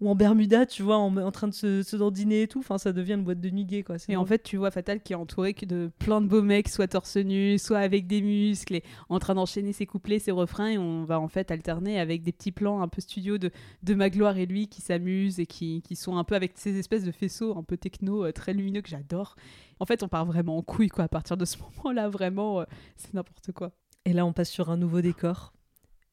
ou 0.00 0.10
en 0.10 0.14
Bermuda, 0.14 0.66
tu 0.66 0.82
vois, 0.82 0.98
en, 0.98 1.16
en 1.16 1.32
train 1.32 1.48
de 1.48 1.54
se, 1.54 1.82
se 1.82 1.96
dandiner 1.96 2.42
et 2.42 2.48
tout. 2.48 2.58
Enfin, 2.58 2.76
ça 2.76 2.92
devient 2.92 3.14
une 3.14 3.24
boîte 3.24 3.40
de 3.40 3.48
nuit 3.48 3.64
gay, 3.64 3.82
quoi. 3.82 3.96
Et 4.08 4.16
en 4.16 4.26
fait, 4.26 4.42
tu 4.42 4.58
vois 4.58 4.70
Fatal 4.70 5.00
qui 5.00 5.14
est 5.14 5.16
entouré 5.16 5.54
que 5.54 5.64
de 5.64 5.90
plein 5.98 6.20
de 6.20 6.26
beaux 6.26 6.42
mecs, 6.42 6.68
soit 6.68 6.88
torse 6.88 7.16
nu, 7.16 7.58
soit 7.58 7.78
avec 7.78 8.06
des 8.06 8.20
muscles, 8.20 8.74
et 8.74 8.82
en 9.08 9.18
train 9.18 9.34
d'enchaîner 9.34 9.72
ses 9.72 9.86
couplets, 9.86 10.18
ses 10.18 10.32
refrains, 10.32 10.68
et 10.68 10.78
on 10.78 11.04
va 11.04 11.18
en 11.18 11.28
fait 11.28 11.50
alterner 11.50 11.98
avec 11.98 12.22
des 12.22 12.32
petits 12.32 12.52
plans 12.52 12.82
un 12.82 12.88
peu 12.88 13.00
studio 13.00 13.38
de, 13.38 13.50
de 13.82 13.94
Magloire 13.94 14.36
et 14.36 14.46
lui 14.46 14.68
qui 14.68 14.82
s'amusent 14.82 15.40
et 15.40 15.46
qui, 15.46 15.82
qui 15.82 15.96
sont 15.96 16.18
un 16.18 16.24
peu 16.24 16.34
avec 16.34 16.52
ces 16.56 16.78
espèces 16.78 17.04
de 17.04 17.12
faisceaux 17.12 17.56
un 17.56 17.62
peu 17.62 17.78
techno, 17.78 18.26
euh, 18.26 18.32
très 18.32 18.52
lumineux 18.52 18.82
que 18.82 18.90
j'adore. 18.90 19.36
En 19.80 19.86
fait, 19.86 20.02
on 20.02 20.08
part 20.08 20.26
vraiment 20.26 20.58
en 20.58 20.62
couille, 20.62 20.88
quoi, 20.88 21.04
à 21.04 21.08
partir 21.08 21.36
de 21.36 21.44
ce 21.46 21.56
moment-là, 21.78 22.08
vraiment, 22.08 22.60
euh, 22.60 22.64
c'est 22.96 23.14
n'importe 23.14 23.52
quoi. 23.52 23.72
Et 24.04 24.12
là, 24.12 24.26
on 24.26 24.32
passe 24.32 24.50
sur 24.50 24.70
un 24.70 24.76
nouveau 24.76 25.00
décor. 25.00 25.52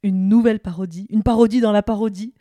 Une 0.01 0.27
nouvelle 0.27 0.59
parodie. 0.59 1.07
Une 1.09 1.23
parodie 1.23 1.61
dans 1.61 1.71
la 1.71 1.83
parodie. 1.83 2.33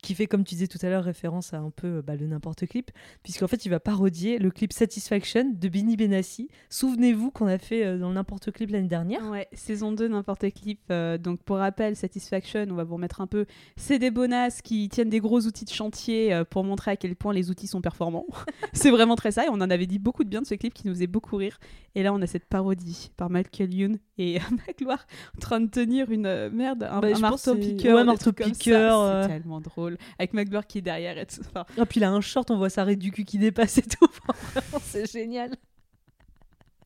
Qui 0.00 0.14
fait, 0.14 0.26
comme 0.26 0.44
tu 0.44 0.54
disais 0.54 0.66
tout 0.66 0.78
à 0.82 0.88
l'heure, 0.88 1.04
référence 1.04 1.52
à 1.54 1.58
un 1.58 1.70
peu 1.70 2.02
bah, 2.02 2.14
le 2.16 2.26
n'importe 2.26 2.66
clip, 2.66 2.90
puisqu'en 3.22 3.46
fait, 3.48 3.64
il 3.64 3.68
va 3.68 3.80
parodier 3.80 4.38
le 4.38 4.50
clip 4.50 4.72
Satisfaction 4.72 5.52
de 5.54 5.68
Benny 5.68 5.96
Benassi. 5.96 6.48
Souvenez-vous 6.68 7.30
qu'on 7.30 7.46
a 7.46 7.58
fait 7.58 7.84
euh, 7.84 7.98
dans 7.98 8.08
le 8.08 8.14
n'importe 8.14 8.50
clip 8.52 8.70
l'année 8.70 8.88
dernière. 8.88 9.28
Ouais, 9.30 9.48
saison 9.52 9.92
2, 9.92 10.08
n'importe 10.08 10.52
clip. 10.52 10.80
euh, 10.90 11.18
donc, 11.18 11.42
pour 11.42 11.56
rappel, 11.56 11.96
Satisfaction, 11.96 12.66
on 12.70 12.74
va 12.74 12.84
vous 12.84 12.94
remettre 12.94 13.20
un 13.20 13.26
peu. 13.26 13.46
C'est 13.76 13.98
des 13.98 14.10
bonasses 14.10 14.62
qui 14.62 14.88
tiennent 14.88 15.10
des 15.10 15.20
gros 15.20 15.40
outils 15.40 15.64
de 15.64 15.70
chantier 15.70 16.32
euh, 16.32 16.44
pour 16.44 16.64
montrer 16.64 16.92
à 16.92 16.96
quel 16.96 17.16
point 17.16 17.32
les 17.32 17.50
outils 17.50 17.66
sont 17.66 17.80
performants. 17.80 18.26
c'est 18.72 18.90
vraiment 18.90 19.16
très 19.16 19.30
ça. 19.32 19.46
Et 19.46 19.48
on 19.48 19.54
en 19.54 19.70
avait 19.70 19.86
dit 19.86 19.98
beaucoup 19.98 20.24
de 20.24 20.28
bien 20.28 20.42
de 20.42 20.46
ce 20.46 20.54
clip 20.54 20.74
qui 20.74 20.86
nous 20.86 20.94
faisait 20.94 21.06
beaucoup 21.06 21.36
rire. 21.36 21.58
Et 21.94 22.02
là, 22.02 22.12
on 22.12 22.22
a 22.22 22.26
cette 22.26 22.46
parodie 22.46 23.10
par 23.16 23.30
Michael 23.30 23.74
Youn 23.74 23.98
et 24.18 24.38
Magloire 24.66 25.06
en 25.36 25.40
train 25.40 25.60
de 25.60 25.68
tenir 25.68 26.10
une 26.10 26.26
euh, 26.26 26.50
merde, 26.50 26.84
un, 26.84 27.00
Bah, 27.00 27.08
un 27.14 27.18
marteau 27.18 27.54
piqueur. 27.54 27.94
ouais, 27.94 28.00
des 28.02 28.06
marteau 28.06 28.32
piqueur, 28.32 29.00
euh. 29.00 29.22
C'est 29.22 29.28
tellement 29.28 29.60
drôle. 29.60 29.89
Avec 30.18 30.32
Magloire 30.32 30.66
qui 30.66 30.78
est 30.78 30.82
derrière 30.82 31.16
et 31.18 31.26
tout. 31.26 31.40
Enfin, 31.40 31.64
Ah, 31.78 31.86
puis 31.86 32.00
il 32.00 32.04
a 32.04 32.10
un 32.10 32.20
short, 32.20 32.50
on 32.50 32.56
voit 32.56 32.70
sa 32.70 32.84
raie 32.84 32.96
du 32.96 33.10
cul 33.12 33.24
qui 33.24 33.38
dépasse 33.38 33.78
et 33.78 33.82
tout. 33.82 34.08
C'est 34.82 35.10
génial. 35.10 35.54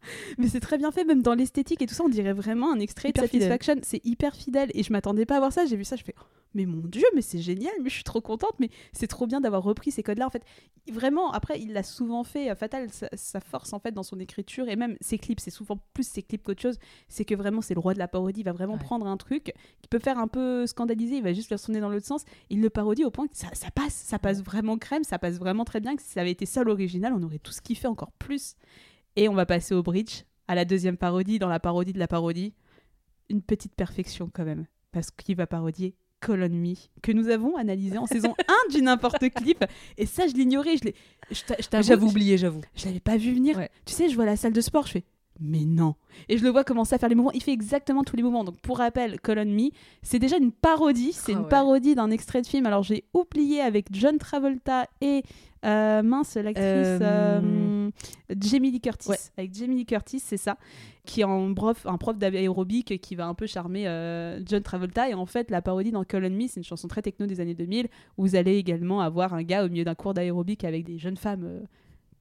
Mais 0.38 0.48
c'est 0.48 0.60
très 0.60 0.78
bien 0.78 0.90
fait, 0.90 1.04
même 1.04 1.22
dans 1.22 1.34
l'esthétique 1.34 1.82
et 1.82 1.86
tout 1.86 1.94
ça, 1.94 2.04
on 2.04 2.08
dirait 2.08 2.32
vraiment 2.32 2.72
un 2.72 2.78
extrait 2.80 3.10
Hyper 3.10 3.24
de. 3.24 3.28
Satisfaction. 3.28 3.74
C'est 3.82 4.04
hyper 4.04 4.34
fidèle 4.34 4.70
et 4.74 4.82
je 4.82 4.92
m'attendais 4.92 5.26
pas 5.26 5.36
à 5.36 5.38
voir 5.40 5.52
ça. 5.52 5.66
J'ai 5.66 5.76
vu 5.76 5.84
ça, 5.84 5.96
je 5.96 6.04
fais, 6.04 6.14
oh, 6.20 6.24
mais 6.54 6.66
mon 6.66 6.86
dieu, 6.86 7.04
mais 7.14 7.22
c'est 7.22 7.40
génial, 7.40 7.72
mais 7.82 7.90
je 7.90 7.94
suis 7.94 8.04
trop 8.04 8.20
contente. 8.20 8.54
Mais 8.58 8.70
c'est 8.92 9.06
trop 9.06 9.26
bien 9.26 9.40
d'avoir 9.40 9.62
repris 9.62 9.90
ces 9.90 10.02
codes-là. 10.02 10.26
En 10.26 10.30
fait, 10.30 10.42
vraiment, 10.92 11.32
après, 11.32 11.60
il 11.60 11.72
l'a 11.72 11.82
souvent 11.82 12.24
fait. 12.24 12.50
euh, 12.50 12.54
Fatal, 12.54 12.90
sa, 12.90 13.08
sa 13.14 13.40
force 13.40 13.72
en 13.72 13.80
fait 13.80 13.92
dans 13.92 14.02
son 14.02 14.20
écriture 14.20 14.68
et 14.68 14.76
même 14.76 14.96
ses 15.00 15.18
clips, 15.18 15.40
c'est 15.40 15.50
souvent 15.50 15.78
plus 15.94 16.06
ses 16.06 16.22
clips 16.22 16.42
qu'autre 16.42 16.62
chose. 16.62 16.78
C'est 17.08 17.24
que 17.24 17.34
vraiment, 17.34 17.60
c'est 17.60 17.74
le 17.74 17.80
roi 17.80 17.94
de 17.94 17.98
la 17.98 18.08
parodie. 18.08 18.40
Il 18.40 18.44
va 18.44 18.52
vraiment 18.52 18.78
prendre 18.78 19.06
un 19.06 19.16
truc 19.16 19.52
qui 19.82 19.88
peut 19.88 19.98
faire 19.98 20.18
un 20.18 20.28
peu 20.28 20.66
scandaliser, 20.66 21.16
il 21.16 21.22
va 21.22 21.32
juste 21.32 21.50
le 21.50 21.56
sonner 21.56 21.80
dans 21.80 21.88
l'autre 21.88 22.06
sens. 22.06 22.24
Il 22.50 22.60
le 22.60 22.70
parodie 22.70 23.04
au 23.04 23.10
point 23.10 23.26
que 23.26 23.36
ça, 23.36 23.48
ça 23.52 23.70
passe, 23.70 23.94
ça 23.94 24.18
passe 24.18 24.42
vraiment 24.42 24.78
crème, 24.78 25.04
ça 25.04 25.18
passe 25.18 25.38
vraiment 25.38 25.64
très 25.64 25.80
bien. 25.80 25.96
Que 25.96 26.02
si 26.02 26.08
ça 26.08 26.20
avait 26.20 26.30
été 26.30 26.46
ça 26.46 26.62
l'original, 26.62 27.12
on 27.14 27.22
aurait 27.22 27.38
tous 27.38 27.60
kiffé 27.60 27.88
encore 27.88 28.12
plus. 28.12 28.54
Et 29.16 29.28
on 29.28 29.34
va 29.34 29.46
passer 29.46 29.74
au 29.74 29.82
bridge, 29.82 30.22
à 30.48 30.54
la 30.54 30.64
deuxième 30.64 30.96
parodie, 30.96 31.38
dans 31.38 31.48
la 31.48 31.60
parodie 31.60 31.92
de 31.92 31.98
la 31.98 32.08
parodie. 32.08 32.52
Une 33.30 33.42
petite 33.42 33.74
perfection 33.74 34.30
quand 34.32 34.44
même, 34.44 34.66
parce 34.92 35.10
qu'il 35.10 35.36
va 35.36 35.46
parodier 35.46 35.94
on 36.26 36.36
Me, 36.36 36.74
que 37.02 37.12
nous 37.12 37.28
avons 37.28 37.56
analysé 37.58 37.98
en 37.98 38.06
saison 38.06 38.34
1 38.70 38.72
du 38.74 38.80
n'importe 38.80 39.28
clip. 39.30 39.62
Et 39.98 40.06
ça, 40.06 40.26
je 40.26 40.32
l'ignorais. 40.32 40.76
Je 40.78 41.34
J'avoue 41.82 42.06
je- 42.06 42.10
oublié, 42.12 42.38
j'avoue. 42.38 42.62
Je 42.74 42.86
l'avais 42.86 43.00
pas 43.00 43.18
vu 43.18 43.34
venir. 43.34 43.60
Tu 43.84 43.92
sais, 43.92 44.08
je 44.08 44.14
vois 44.14 44.24
la 44.24 44.36
salle 44.36 44.54
de 44.54 44.60
sport, 44.62 44.86
je 44.86 44.92
fais 44.92 45.04
mais 45.40 45.64
non. 45.64 45.96
Et 46.28 46.38
je 46.38 46.44
le 46.44 46.50
vois 46.50 46.62
commencer 46.62 46.94
à 46.94 46.98
faire 46.98 47.08
les 47.08 47.16
mouvements. 47.16 47.32
Il 47.32 47.42
fait 47.42 47.52
exactement 47.52 48.04
tous 48.04 48.14
les 48.14 48.22
mouvements. 48.22 48.44
Donc, 48.44 48.56
pour 48.60 48.78
rappel, 48.78 49.20
Call 49.20 49.40
on 49.40 49.44
Me, 49.46 49.70
c'est 50.00 50.20
déjà 50.20 50.36
une 50.36 50.52
parodie. 50.52 51.12
C'est 51.12 51.32
Ah 51.32 51.38
une 51.38 51.42
ouais. 51.42 51.48
parodie 51.48 51.96
d'un 51.96 52.12
extrait 52.12 52.40
de 52.40 52.46
film. 52.46 52.66
Alors, 52.66 52.84
j'ai 52.84 53.02
oublié 53.12 53.60
avec 53.60 53.88
John 53.90 54.16
Travolta 54.16 54.86
et 55.00 55.24
euh, 55.64 56.02
mince, 56.04 56.36
l'actrice 56.36 56.64
Euh, 56.66 56.98
euh, 57.02 57.90
Jamie 58.38 58.70
Lee 58.70 58.80
Curtis. 58.80 59.10
Avec 59.36 59.54
Jamie 59.54 59.76
Lee 59.76 59.86
Curtis, 59.86 60.20
c'est 60.20 60.36
ça. 60.36 60.56
Qui 61.04 61.20
est 61.20 61.24
en 61.24 61.52
prof, 61.54 61.86
un 61.86 61.98
prof 61.98 62.16
d'aérobic 62.18 63.00
qui 63.00 63.14
va 63.14 63.26
un 63.26 63.34
peu 63.34 63.46
charmer 63.46 63.86
euh, 63.86 64.40
John 64.46 64.62
Travolta. 64.62 65.08
Et 65.08 65.14
en 65.14 65.26
fait, 65.26 65.50
la 65.50 65.62
parodie 65.62 65.90
dans 65.90 66.04
Call 66.04 66.24
on 66.24 66.30
Me, 66.30 66.46
c'est 66.46 66.60
une 66.60 66.64
chanson 66.64 66.88
très 66.88 67.02
techno 67.02 67.26
des 67.26 67.40
années 67.40 67.54
2000 67.54 67.88
où 68.16 68.22
vous 68.22 68.36
allez 68.36 68.56
également 68.56 69.00
avoir 69.00 69.34
un 69.34 69.42
gars 69.42 69.64
au 69.64 69.68
milieu 69.68 69.84
d'un 69.84 69.94
cours 69.94 70.14
d'aérobic 70.14 70.64
avec 70.64 70.84
des 70.84 70.98
jeunes 70.98 71.16
femmes. 71.16 71.66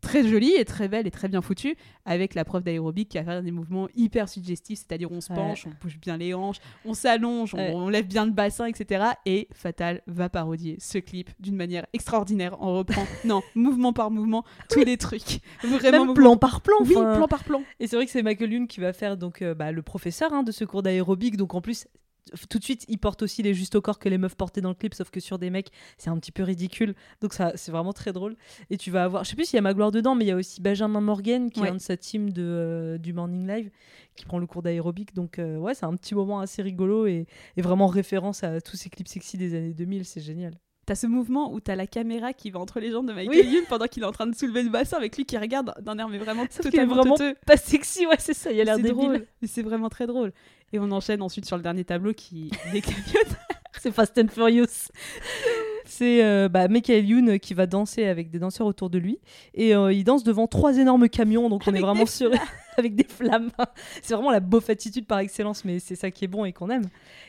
Très 0.04 0.28
jolie 0.28 0.54
et 0.56 0.66
très 0.66 0.88
belle 0.88 1.08
et 1.08 1.12
très 1.12 1.28
bien 1.28 1.42
foutue, 1.42 1.76
avec 2.06 2.36
la 2.36 2.46
prof 2.46 2.64
d'aérobic 2.64 3.10
qui 3.10 3.18
va 3.18 3.24
faire 3.24 3.42
des 3.42 3.50
mouvements 3.52 3.88
hyper 3.96 4.30
suggestifs, 4.30 4.80
c'est-à-dire 4.80 5.12
on 5.12 5.20
se 5.22 5.32
Ouais. 5.32 5.38
penche, 5.40 5.66
on 5.66 5.72
bouge 5.82 5.98
bien 6.00 6.18
les 6.18 6.34
hanches, 6.36 6.58
on 6.86 6.94
s'allonge, 6.94 7.56
on- 7.56 7.58
Ouais. 7.58 7.72
on, 7.74 7.90
lève 7.90 8.06
bien 8.06 8.26
le 8.26 8.32
bassin, 8.32 8.66
etc. 8.68 9.06
Et 9.26 9.48
Fatal 9.54 10.02
va 10.06 10.30
parodier 10.30 10.78
ce 10.80 11.00
clip 11.00 11.32
d'une 11.40 11.56
manière 11.56 11.88
extraordinaire 11.94 12.62
en 12.62 12.76
reprend, 12.78 13.04
non, 13.26 13.42
mouvement 13.56 13.94
par 13.94 14.12
mouvement, 14.12 14.44
tous 14.70 14.84
les 14.84 14.98
trucs. 14.98 15.40
Vraiment 15.64 16.06
Même 16.06 16.14
plan 16.14 16.38
par 16.38 16.62
plan. 16.62 16.76
Oui, 16.82 16.94
enfin. 16.96 17.16
plan 17.16 17.28
par 17.28 17.44
plan. 17.44 17.64
Et 17.80 17.88
c'est 17.88 17.96
vrai 17.96 18.06
que 18.06 18.12
c'est 18.12 18.22
Michael 18.22 18.68
qui 18.68 18.80
va 18.82 18.94
faire 18.94 19.18
donc 19.18 19.42
euh, 19.42 19.56
bah, 19.56 19.72
le 19.72 19.82
professeur 19.82 20.32
hein, 20.34 20.44
de 20.44 20.52
ce 20.52 20.66
cours 20.66 20.84
d'aérobic. 20.84 21.38
Donc 21.38 21.54
en 21.56 21.62
plus, 21.62 21.88
tout 22.50 22.58
de 22.60 22.64
suite, 22.64 22.86
il 22.88 22.98
porte 22.98 23.22
aussi 23.22 23.44
les 23.44 23.54
justes 23.54 23.76
au 23.76 23.82
corps 23.82 24.00
que 24.00 24.10
les 24.10 24.18
meufs 24.18 24.36
portaient 24.36 24.62
dans 24.62 24.70
le 24.70 24.76
clip, 24.76 24.94
sauf 24.94 25.10
que 25.10 25.20
sur 25.20 25.38
des 25.40 25.50
mecs, 25.50 25.70
c'est 25.98 26.10
un 26.10 26.18
petit 26.18 26.32
peu 26.32 26.44
ridicule. 26.44 26.96
Donc 27.22 27.34
ça, 27.34 27.52
c'est 27.56 27.72
vraiment 27.72 27.94
très 27.94 28.14
drôle. 28.14 28.36
Et 28.70 28.78
tu 28.78 28.92
vas 28.92 29.04
avoir, 29.04 29.24
je 29.24 29.30
sais 29.30 29.36
plus 29.36 29.46
s'il 29.46 29.58
y 29.58 29.60
a 29.60 29.62
Magloire 29.62 29.92
dedans, 29.92 30.16
mais 30.16 30.26
il 30.26 30.28
y 30.30 30.32
a 30.32 30.36
aussi 30.36 30.62
Benjamin 30.62 31.02
Morgan 31.02 31.50
qui 31.52 31.60
Ouais. 31.62 31.68
est 31.68 31.72
un 31.72 31.76
de 31.76 31.80
sa 31.82 31.98
team 31.98 32.32
de, 32.32 32.42
euh, 32.44 32.98
du 32.98 33.14
Morning 33.14 33.48
Live 33.48 33.70
qui 34.16 34.26
prend 34.26 34.40
le 34.40 34.48
cours 34.48 34.62
d'aérobic. 34.64 35.14
Donc 35.14 35.40
euh, 35.40 35.58
ouais, 35.58 35.74
c'est 35.76 35.86
un 35.86 35.96
petit 35.96 36.16
moment 36.16 36.40
assez 36.40 36.62
rigolo 36.62 37.06
et, 37.08 37.26
et 37.58 37.62
vraiment 37.62 37.88
référence 37.88 38.44
à 38.44 38.62
tous 38.62 38.78
ces 38.78 38.90
clips 38.90 39.08
sexy 39.08 39.38
des 39.38 39.54
années 39.56 39.74
2000. 39.74 40.06
C'est 40.06 40.22
génial. 40.22 40.54
T'as 40.86 40.96
ce 40.96 41.08
mouvement 41.08 41.54
où 41.54 41.60
t'as 41.60 41.76
la 41.76 41.88
caméra 41.88 42.34
qui 42.34 42.52
va 42.52 42.60
entre 42.60 42.80
les 42.80 42.92
jambes 42.92 43.08
de 43.08 43.14
Michael 43.14 43.46
Oui. 43.46 43.54
Youn 43.54 43.64
pendant 43.70 43.88
qu'il 43.88 44.04
est 44.04 44.06
en 44.06 44.12
train 44.12 44.28
de 44.28 44.36
soulever 44.36 44.64
le 44.64 44.70
bassin 44.70 44.98
avec 44.98 45.16
lui 45.16 45.26
qui 45.26 45.38
regarde 45.38 45.74
d'un 45.82 45.98
air 45.98 46.10
mais 46.10 46.18
vraiment 46.18 46.46
Sauf 46.50 46.66
totalement 46.66 46.96
vraiment 46.96 47.18
pas 47.46 47.58
sexy, 47.58 48.06
ouais, 48.06 48.18
c'est 48.20 48.34
ça, 48.34 48.52
il 48.52 48.60
a 48.60 48.64
l'air 48.66 48.78
débile. 48.78 48.92
drôle, 48.92 49.26
mais 49.42 49.48
c'est 49.48 49.62
vraiment 49.62 49.90
très 49.90 50.08
drôle. 50.08 50.34
Et 50.74 50.80
on 50.80 50.92
enchaîne 50.92 51.22
ensuite 51.22 51.46
sur 51.46 51.56
le 51.56 51.64
dernier 51.64 51.86
tableau 51.86 52.14
qui 52.14 52.52
des 52.74 52.82
c'est 53.80 53.92
Fast 53.92 54.18
and 54.18 54.28
Furious. 54.30 54.90
C'est 55.86 56.24
euh, 56.24 56.48
bah, 56.48 56.68
Michael 56.68 57.06
Youn 57.06 57.40
qui 57.40 57.54
va 57.54 57.66
danser 57.66 58.06
avec 58.06 58.30
des 58.30 58.40
danseurs 58.40 58.68
autour 58.68 58.90
de 58.90 58.98
lui. 58.98 59.20
Et 59.54 59.76
euh, 59.76 59.92
il 59.92 60.04
danse 60.04 60.24
devant 60.24 60.48
trois 60.48 60.78
énormes 60.78 61.10
camions, 61.10 61.50
donc 61.50 61.64
on 61.68 61.74
est 61.74 61.82
vraiment 61.82 62.06
sur. 62.06 62.32
avec 62.78 62.96
des 62.96 63.04
flammes. 63.04 63.52
c'est 64.02 64.14
vraiment 64.14 64.32
la 64.32 64.40
beauf 64.40 64.70
attitude 64.70 65.06
par 65.06 65.20
excellence, 65.20 65.64
mais 65.66 65.80
c'est 65.80 65.96
ça 65.96 66.12
qui 66.12 66.26
est 66.26 66.28
bon 66.28 66.46
et 66.46 66.54
qu'on 66.54 66.70
aime. 66.70 66.88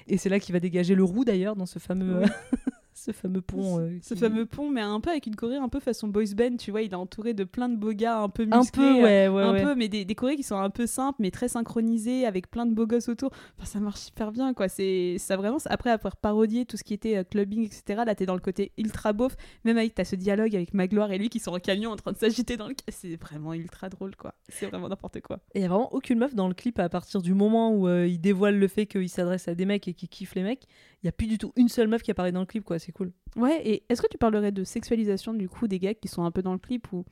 Et 0.09 0.17
c'est 0.17 0.29
là 0.29 0.41
qu'il 0.41 0.53
va 0.53 0.61
dégager 0.61 0.95
le 0.95 1.05
roux 1.05 1.25
d'ailleurs 1.25 1.57
dans 1.57 1.67
ce 1.67 1.79
fameux, 1.79 2.21
Oui. 2.23 2.29
ce 2.95 3.11
fameux 3.13 3.41
pont. 3.41 3.81
euh, 3.81 3.91
Ce 4.03 4.15
qui- 4.15 4.21
fameux 4.21 4.47
pont, 4.47 4.71
mais 4.71 4.81
un 4.81 5.01
peu 5.01 5.11
avec 5.11 5.27
une 5.27 5.35
choré 5.37 5.57
un 5.57 5.69
peu 5.69 5.81
façon 5.81 6.09
boys 6.09 6.25
band, 6.37 6.57
tu 6.57 6.71
vois, 6.71 6.83
il 6.83 6.93
est 6.93 6.95
entouré 6.95 7.35
de 7.35 7.45
plein 7.45 7.69
de 7.69 7.77
beaux 7.77 7.93
gars 7.93 8.21
un 8.21 8.29
peu 8.29 8.47
Un 8.51 8.59
musclés. 8.61 8.83
peu, 8.83 9.03
ouais, 9.03 9.27
euh, 9.27 9.33
ouais, 9.33 9.43
un 9.43 9.53
ouais. 9.53 9.63
peu, 9.63 9.75
mais 9.75 9.89
des, 9.89 10.05
des 10.05 10.15
chorés 10.15 10.37
qui 10.37 10.43
sont 10.43 10.57
un 10.57 10.71
peu 10.71 10.87
simples, 10.87 11.17
mais 11.21 11.31
très 11.31 11.49
synchronisés, 11.49 12.25
avec 12.27 12.51
plein 12.51 12.67
de 12.67 12.73
beaux 12.75 12.87
gosses 12.87 13.09
autour. 13.09 13.31
Enfin, 13.59 13.67
ça 13.67 13.81
marche 13.81 14.01
super 14.01 14.31
bien, 14.33 14.55
quoi. 14.55 14.69
C'est 14.69 15.17
ça 15.19 15.37
vraiment. 15.37 15.59
Après 15.67 15.91
avoir 15.91 16.17
parodié 16.17 16.65
tout 16.67 16.77
ce 16.77 16.85
qui 16.85 16.95
était 16.95 17.17
euh, 17.17 17.25
clubbing, 17.25 17.65
etc. 17.65 18.03
Là, 18.07 18.15
t'es 18.15 18.27
dans 18.27 18.35
le 18.35 18.41
côté 18.41 18.73
ultra 18.79 19.13
beauf. 19.13 19.37
Même 19.65 19.79
avec 19.79 19.95
t'as 19.95 20.05
ce 20.05 20.17
dialogue 20.17 20.55
avec 20.55 20.75
Magloire 20.75 21.11
et 21.13 21.19
lui 21.19 21.29
qui 21.29 21.41
sont 21.41 21.53
en 21.53 21.59
camion 21.59 21.91
en 21.91 21.97
train 21.97 22.13
de 22.13 22.19
s'agiter 22.19 22.57
dans 22.57 22.69
le. 22.69 22.75
C'est 22.91 23.17
vraiment 23.17 23.55
ultra 23.55 23.89
drôle, 23.89 24.15
quoi. 24.17 24.35
C'est 24.49 24.67
vraiment 24.67 24.89
n'importe 24.89 25.21
quoi. 25.21 25.41
Et 25.55 25.59
il 25.59 25.63
y 25.63 25.65
a 25.65 25.69
vraiment 25.69 25.93
aucune 25.93 26.19
meuf 26.19 26.35
dans 26.35 26.49
le 26.49 26.55
clip 26.55 26.79
à 26.79 26.89
partir 26.89 27.23
du 27.23 27.35
moment 27.35 27.73
où 27.73 27.89
euh, 27.89 28.07
il 28.07 28.21
dévoile 28.21 28.59
le 28.59 28.69
fait 28.69 28.87
qu'il 28.87 29.09
s'adresse 29.09 29.49
à 29.49 29.55
des 29.55 29.65
mecs 29.65 29.89
et 29.89 29.95
qu'il 29.95 30.09
kiffe 30.09 30.35
les 30.35 30.43
mecs. 30.43 30.65
Il 31.03 31.07
y 31.07 31.09
a 31.09 31.13
plus 31.13 31.27
du 31.27 31.37
tout 31.39 31.53
une 31.57 31.69
seule 31.69 31.89
meuf 31.89 32.03
qui 32.03 32.11
apparaît 32.11 32.33
dans 32.33 32.41
le 32.41 32.47
clip, 32.47 32.65
quoi. 32.65 32.79
C'est 32.85 32.93
cool. 32.93 33.13
Ouais, 33.37 33.61
et 33.67 33.83
est-ce 33.89 34.03
que 34.03 34.09
tu 34.09 34.19
parlerais 34.19 34.53
de 34.53 34.63
sexualisation 34.65 35.33
du 35.35 35.49
coup 35.49 35.67
des 35.69 35.79
gars 35.79 35.95
qui 35.95 36.09
sont 36.09 36.25
un 36.25 36.31
peu 36.31 36.43
dans 36.43 36.53
le 36.53 36.59
clip 36.59 36.93
ou 36.93 37.05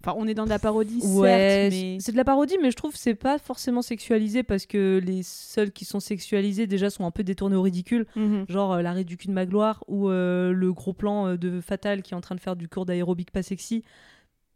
Enfin, 0.00 0.14
on 0.16 0.28
est 0.28 0.34
dans 0.34 0.44
de 0.44 0.48
la 0.48 0.60
parodie, 0.60 1.00
Ouais, 1.02 1.28
certes, 1.28 1.72
mais 1.72 1.96
c'est 2.00 2.12
de 2.12 2.16
la 2.16 2.22
parodie, 2.24 2.56
mais 2.62 2.70
je 2.70 2.76
trouve 2.76 2.92
que 2.92 2.98
c'est 2.98 3.16
pas 3.16 3.36
forcément 3.36 3.82
sexualisé 3.82 4.44
parce 4.44 4.64
que 4.64 5.00
les 5.04 5.24
seuls 5.24 5.72
qui 5.72 5.84
sont 5.84 5.98
sexualisés 5.98 6.68
déjà 6.68 6.88
sont 6.88 7.04
un 7.04 7.10
peu 7.10 7.24
détournés 7.24 7.56
au 7.56 7.62
ridicule, 7.62 8.06
Mhm. 8.14 8.44
genre 8.48 8.74
euh, 8.74 8.82
l'arrêt 8.82 9.02
du 9.02 9.16
cul 9.16 9.26
de 9.26 9.32
Magloire 9.32 9.82
ou 9.88 10.08
euh, 10.08 10.52
le 10.52 10.72
gros 10.72 10.92
plan 10.92 11.26
euh, 11.26 11.36
de 11.36 11.60
Fatal 11.60 12.02
qui 12.02 12.14
est 12.14 12.16
en 12.16 12.20
train 12.20 12.36
de 12.36 12.40
faire 12.40 12.54
du 12.54 12.68
cours 12.68 12.86
d'aérobic 12.86 13.32
pas 13.32 13.42
sexy. 13.42 13.82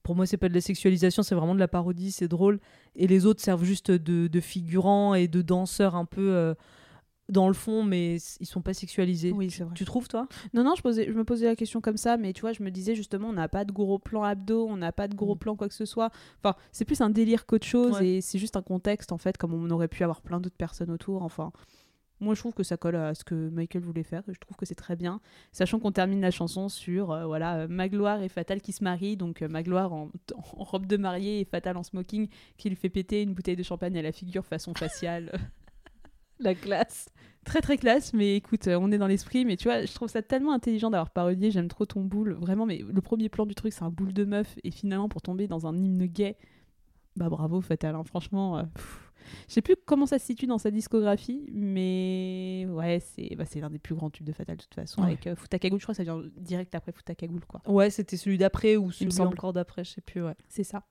Pour 0.05 0.15
moi, 0.15 0.27
c'est 0.27 0.37
pas 0.37 0.49
de 0.49 0.55
la 0.55 0.61
sexualisation, 0.61 1.25
c'est 1.25 1.35
vraiment 1.35 1.57
de 1.57 1.61
la 1.61 1.69
parodie, 1.69 2.13
c'est 2.13 2.29
drôle. 2.29 2.61
Et 2.95 3.09
les 3.09 3.27
autres 3.27 3.41
servent 3.43 3.65
juste 3.65 3.91
de, 3.91 4.29
de 4.29 4.41
figurants 4.41 5.15
et 5.15 5.27
de 5.27 5.43
danseurs 5.43 5.97
un 5.97 6.05
peu 6.05 6.31
euh, 6.33 6.55
dans 7.33 7.49
le 7.49 7.55
fond, 7.55 7.83
mais 7.83 8.17
ils 8.41 8.47
sont 8.47 8.61
pas 8.63 8.75
sexualisés. 8.75 9.33
Oui, 9.33 9.49
Tu- 9.49 9.57
c'est 9.57 9.65
vrai. 9.65 9.75
Tu 9.75 9.85
trouves, 9.85 10.07
toi? 10.07 10.29
Non, 10.55 10.63
non, 10.63 10.75
je, 10.77 10.83
posais, 10.83 11.07
je 11.11 11.13
me 11.17 11.25
posais 11.25 11.47
la 11.47 11.57
question 11.57 11.81
comme 11.81 11.97
ça, 11.97 12.17
mais 12.17 12.33
tu 12.33 12.43
vois, 12.43 12.53
je 12.53 12.63
me 12.63 12.71
disais 12.71 12.95
justement, 12.95 13.29
on 13.31 13.33
n'a 13.33 13.49
pas 13.49 13.65
de 13.65 13.73
gros 13.73 13.99
plan 13.99 14.23
abdos, 14.23 14.67
on 14.69 14.77
n'a 14.77 14.93
pas 14.93 15.09
de 15.09 15.15
gros 15.17 15.35
plan 15.35 15.57
quoi 15.57 15.69
que 15.69 15.75
ce 15.75 15.85
soit. 15.87 16.11
Enfin, 16.45 16.55
c'est 16.71 16.85
plus 16.85 17.01
un 17.01 17.11
délire 17.11 17.47
qu'autre 17.47 17.67
chose 17.67 17.97
Ouais. 17.97 18.09
et 18.09 18.21
c'est 18.21 18.39
juste 18.39 18.57
un 18.57 18.63
contexte 18.63 19.11
en 19.13 19.19
fait, 19.19 19.37
comme 19.37 19.53
on 19.55 19.71
aurait 19.71 19.89
pu 19.89 20.03
avoir 20.05 20.21
plein 20.21 20.41
d'autres 20.41 20.57
personnes 20.57 20.91
autour. 20.91 21.23
Enfin, 21.23 21.51
moi 22.21 22.35
je 22.35 22.41
trouve 22.41 22.53
que 22.55 22.63
ça 22.63 22.77
colle 22.77 22.95
à 22.95 23.15
ce 23.15 23.25
que 23.25 23.49
Michael 23.49 23.83
voulait 23.83 24.05
faire 24.05 24.23
et 24.29 24.33
je 24.35 24.39
trouve 24.39 24.57
que 24.57 24.65
c'est 24.67 24.77
très 24.77 24.95
bien. 24.95 25.21
Sachant 25.51 25.81
qu'on 25.81 25.91
termine 25.91 26.21
la 26.21 26.31
chanson 26.31 26.69
sur 26.69 27.11
euh, 27.11 27.27
voilà 27.27 27.57
euh, 27.63 27.67
Magloire 27.69 28.23
et 28.23 28.29
Fatal 28.29 28.61
qui 28.61 28.73
se 28.73 28.85
marient, 28.85 29.17
donc 29.17 29.43
euh, 29.43 29.49
Magloire 29.49 29.93
en, 29.93 30.09
en 30.37 30.63
robe 30.65 30.87
de 30.87 30.97
mariée 30.97 31.41
et 31.41 31.45
Fatal 31.45 31.77
en 31.77 31.83
smoking 31.83 32.29
qui 32.59 32.69
lui 32.69 32.77
fait 32.77 32.91
péter 32.91 33.23
une 33.23 33.35
bouteille 33.35 33.57
de 33.57 33.63
champagne 33.65 33.99
à 33.99 34.03
la 34.03 34.13
figure 34.13 34.45
façon 34.47 34.73
faciale. 34.75 35.33
La 36.45 36.55
classe. 36.55 37.09
Très 37.45 37.61
très 37.61 37.77
classe, 37.77 38.13
mais 38.15 38.37
écoute, 38.37 38.69
euh, 38.69 38.79
on 38.81 38.93
est 38.93 38.99
dans 38.99 39.09
l'esprit, 39.09 39.45
mais 39.45 39.57
tu 39.57 39.65
vois, 39.65 39.85
je 39.85 39.93
trouve 39.93 40.09
ça 40.09 40.23
tellement 40.23 40.53
intelligent 40.53 40.91
d'avoir 40.91 41.11
parodié, 41.11 41.51
j'aime 41.51 41.67
trop 41.67 41.85
ton 41.87 42.03
boule, 42.03 42.35
vraiment, 42.35 42.67
mais 42.67 42.79
le 42.89 43.01
premier 43.01 43.29
plan 43.29 43.47
du 43.47 43.55
truc, 43.57 43.73
c'est 43.73 43.83
un 43.83 43.91
boule 43.91 44.13
de 44.13 44.25
meuf, 44.25 44.55
et 44.63 44.71
finalement, 44.71 45.09
pour 45.09 45.23
tomber 45.23 45.49
dans 45.49 45.67
un 45.67 45.77
hymne 45.77 46.07
gay, 46.07 46.37
bah 47.17 47.29
bravo 47.29 47.61
Fatal, 47.61 47.97
hein, 47.97 48.05
franchement, 48.05 48.59
euh, 48.59 48.63
je 49.49 49.55
sais 49.55 49.61
plus 49.61 49.75
comment 49.85 50.07
ça 50.07 50.21
se 50.21 50.27
situe 50.27 50.47
dans 50.47 50.59
sa 50.59 50.71
discographie, 50.71 51.45
mais 51.53 52.65
ouais, 52.71 53.01
c'est 53.01 53.35
bah, 53.35 53.45
l'un 53.57 53.71
des 53.71 53.81
plus 53.81 53.97
grands 53.97 54.11
tubes 54.11 54.27
de 54.27 54.33
Fatal 54.33 54.57
de 54.57 54.63
toute 54.63 54.75
façon, 54.75 55.01
Ouais. 55.01 55.09
avec 55.09 55.27
euh, 55.27 55.35
Fouta 55.35 55.59
Cagoule, 55.59 55.81
je 55.81 55.85
crois 55.85 55.95
que 55.95 55.97
ça 55.97 56.05
vient 56.05 56.23
direct 56.37 56.73
après 56.77 56.93
Fouta 56.93 57.17
Cagoule, 57.17 57.45
quoi. 57.47 57.61
Ouais, 57.67 57.91
c'était 57.91 58.17
celui 58.17 58.39
d'après 58.39 58.77
ou 58.77 58.93
celui 58.93 59.21
encore 59.21 59.53
d'après, 59.53 59.83
je 59.83 59.91
sais 59.91 60.01
plus, 60.01 60.23
ouais. 60.23 60.37
C'est 60.49 60.65
ça. 60.65 60.85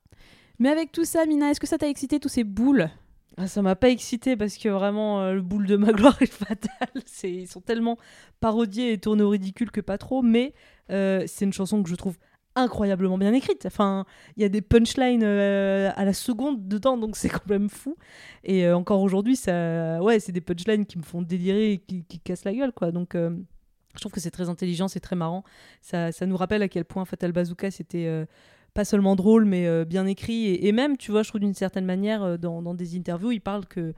Mais 0.59 0.67
avec 0.67 0.91
tout 0.91 1.05
ça, 1.05 1.25
Mina, 1.25 1.49
est-ce 1.49 1.61
que 1.61 1.67
ça 1.67 1.77
t'a 1.77 1.87
excité 1.87 2.19
tous 2.19 2.27
ces 2.29 2.43
boules? 2.43 2.89
Ah, 3.37 3.47
ça 3.47 3.61
m'a 3.61 3.75
pas 3.75 3.89
excité 3.89 4.35
parce 4.35 4.57
que 4.57 4.67
vraiment 4.67 5.21
euh, 5.21 5.33
le 5.33 5.41
boule 5.41 5.65
de 5.65 5.77
ma 5.77 5.91
gloire 5.93 6.21
est 6.21 6.31
fatal. 6.31 6.89
Ils 7.23 7.47
sont 7.47 7.61
tellement 7.61 7.97
parodiés 8.39 8.93
et 8.93 8.97
tournés 8.97 9.23
au 9.23 9.29
ridicule 9.29 9.71
que 9.71 9.81
pas 9.81 9.97
trop. 9.97 10.21
Mais 10.21 10.53
euh, 10.89 11.23
c'est 11.27 11.45
une 11.45 11.53
chanson 11.53 11.81
que 11.81 11.89
je 11.89 11.95
trouve 11.95 12.17
incroyablement 12.55 13.17
bien 13.17 13.33
écrite. 13.33 13.65
Enfin, 13.65 14.05
il 14.35 14.43
y 14.43 14.45
a 14.45 14.49
des 14.49 14.61
punchlines 14.61 15.23
euh, 15.23 15.91
à 15.95 16.03
la 16.03 16.11
seconde 16.11 16.67
dedans, 16.67 16.97
donc 16.97 17.15
c'est 17.15 17.29
quand 17.29 17.47
même 17.47 17.69
fou. 17.69 17.95
Et 18.43 18.69
encore 18.69 19.01
aujourd'hui, 19.01 19.37
c'est 19.37 20.31
des 20.31 20.41
punchlines 20.41 20.85
qui 20.85 20.97
me 20.97 21.03
font 21.03 21.21
délirer 21.21 21.71
et 21.71 21.77
qui, 21.77 22.19
cassent 22.19 22.43
la 22.43 22.53
gueule, 22.53 22.73
quoi. 22.73 22.91
Donc, 22.91 23.15
je 23.15 23.99
trouve 23.99 24.11
que 24.11 24.19
c'est 24.19 24.31
très 24.31 24.49
intelligent, 24.49 24.89
c'est 24.89 24.99
très 24.99 25.15
marrant. 25.15 25.45
Ça, 25.81 26.11
nous 26.25 26.35
rappelle 26.35 26.61
à 26.61 26.67
quel 26.67 26.83
point 26.83 27.05
Fatal 27.05 27.31
Bazooka 27.31 27.71
c'était 27.71 28.25
pas 28.73 28.85
seulement 28.85 29.15
drôle, 29.15 29.45
mais 29.45 29.67
euh, 29.67 29.85
bien 29.85 30.05
écrit. 30.05 30.55
Et, 30.55 30.71
même, 30.71 30.97
tu 30.97 31.11
vois, 31.11 31.23
je 31.23 31.29
trouve 31.29 31.41
d'une 31.41 31.53
certaine 31.53 31.85
manière, 31.85 32.23
euh, 32.23 32.37
dans, 32.37 32.73
des 32.73 32.95
interviews, 32.97 33.31
il 33.31 33.41
parle 33.41 33.65
que 33.65 33.93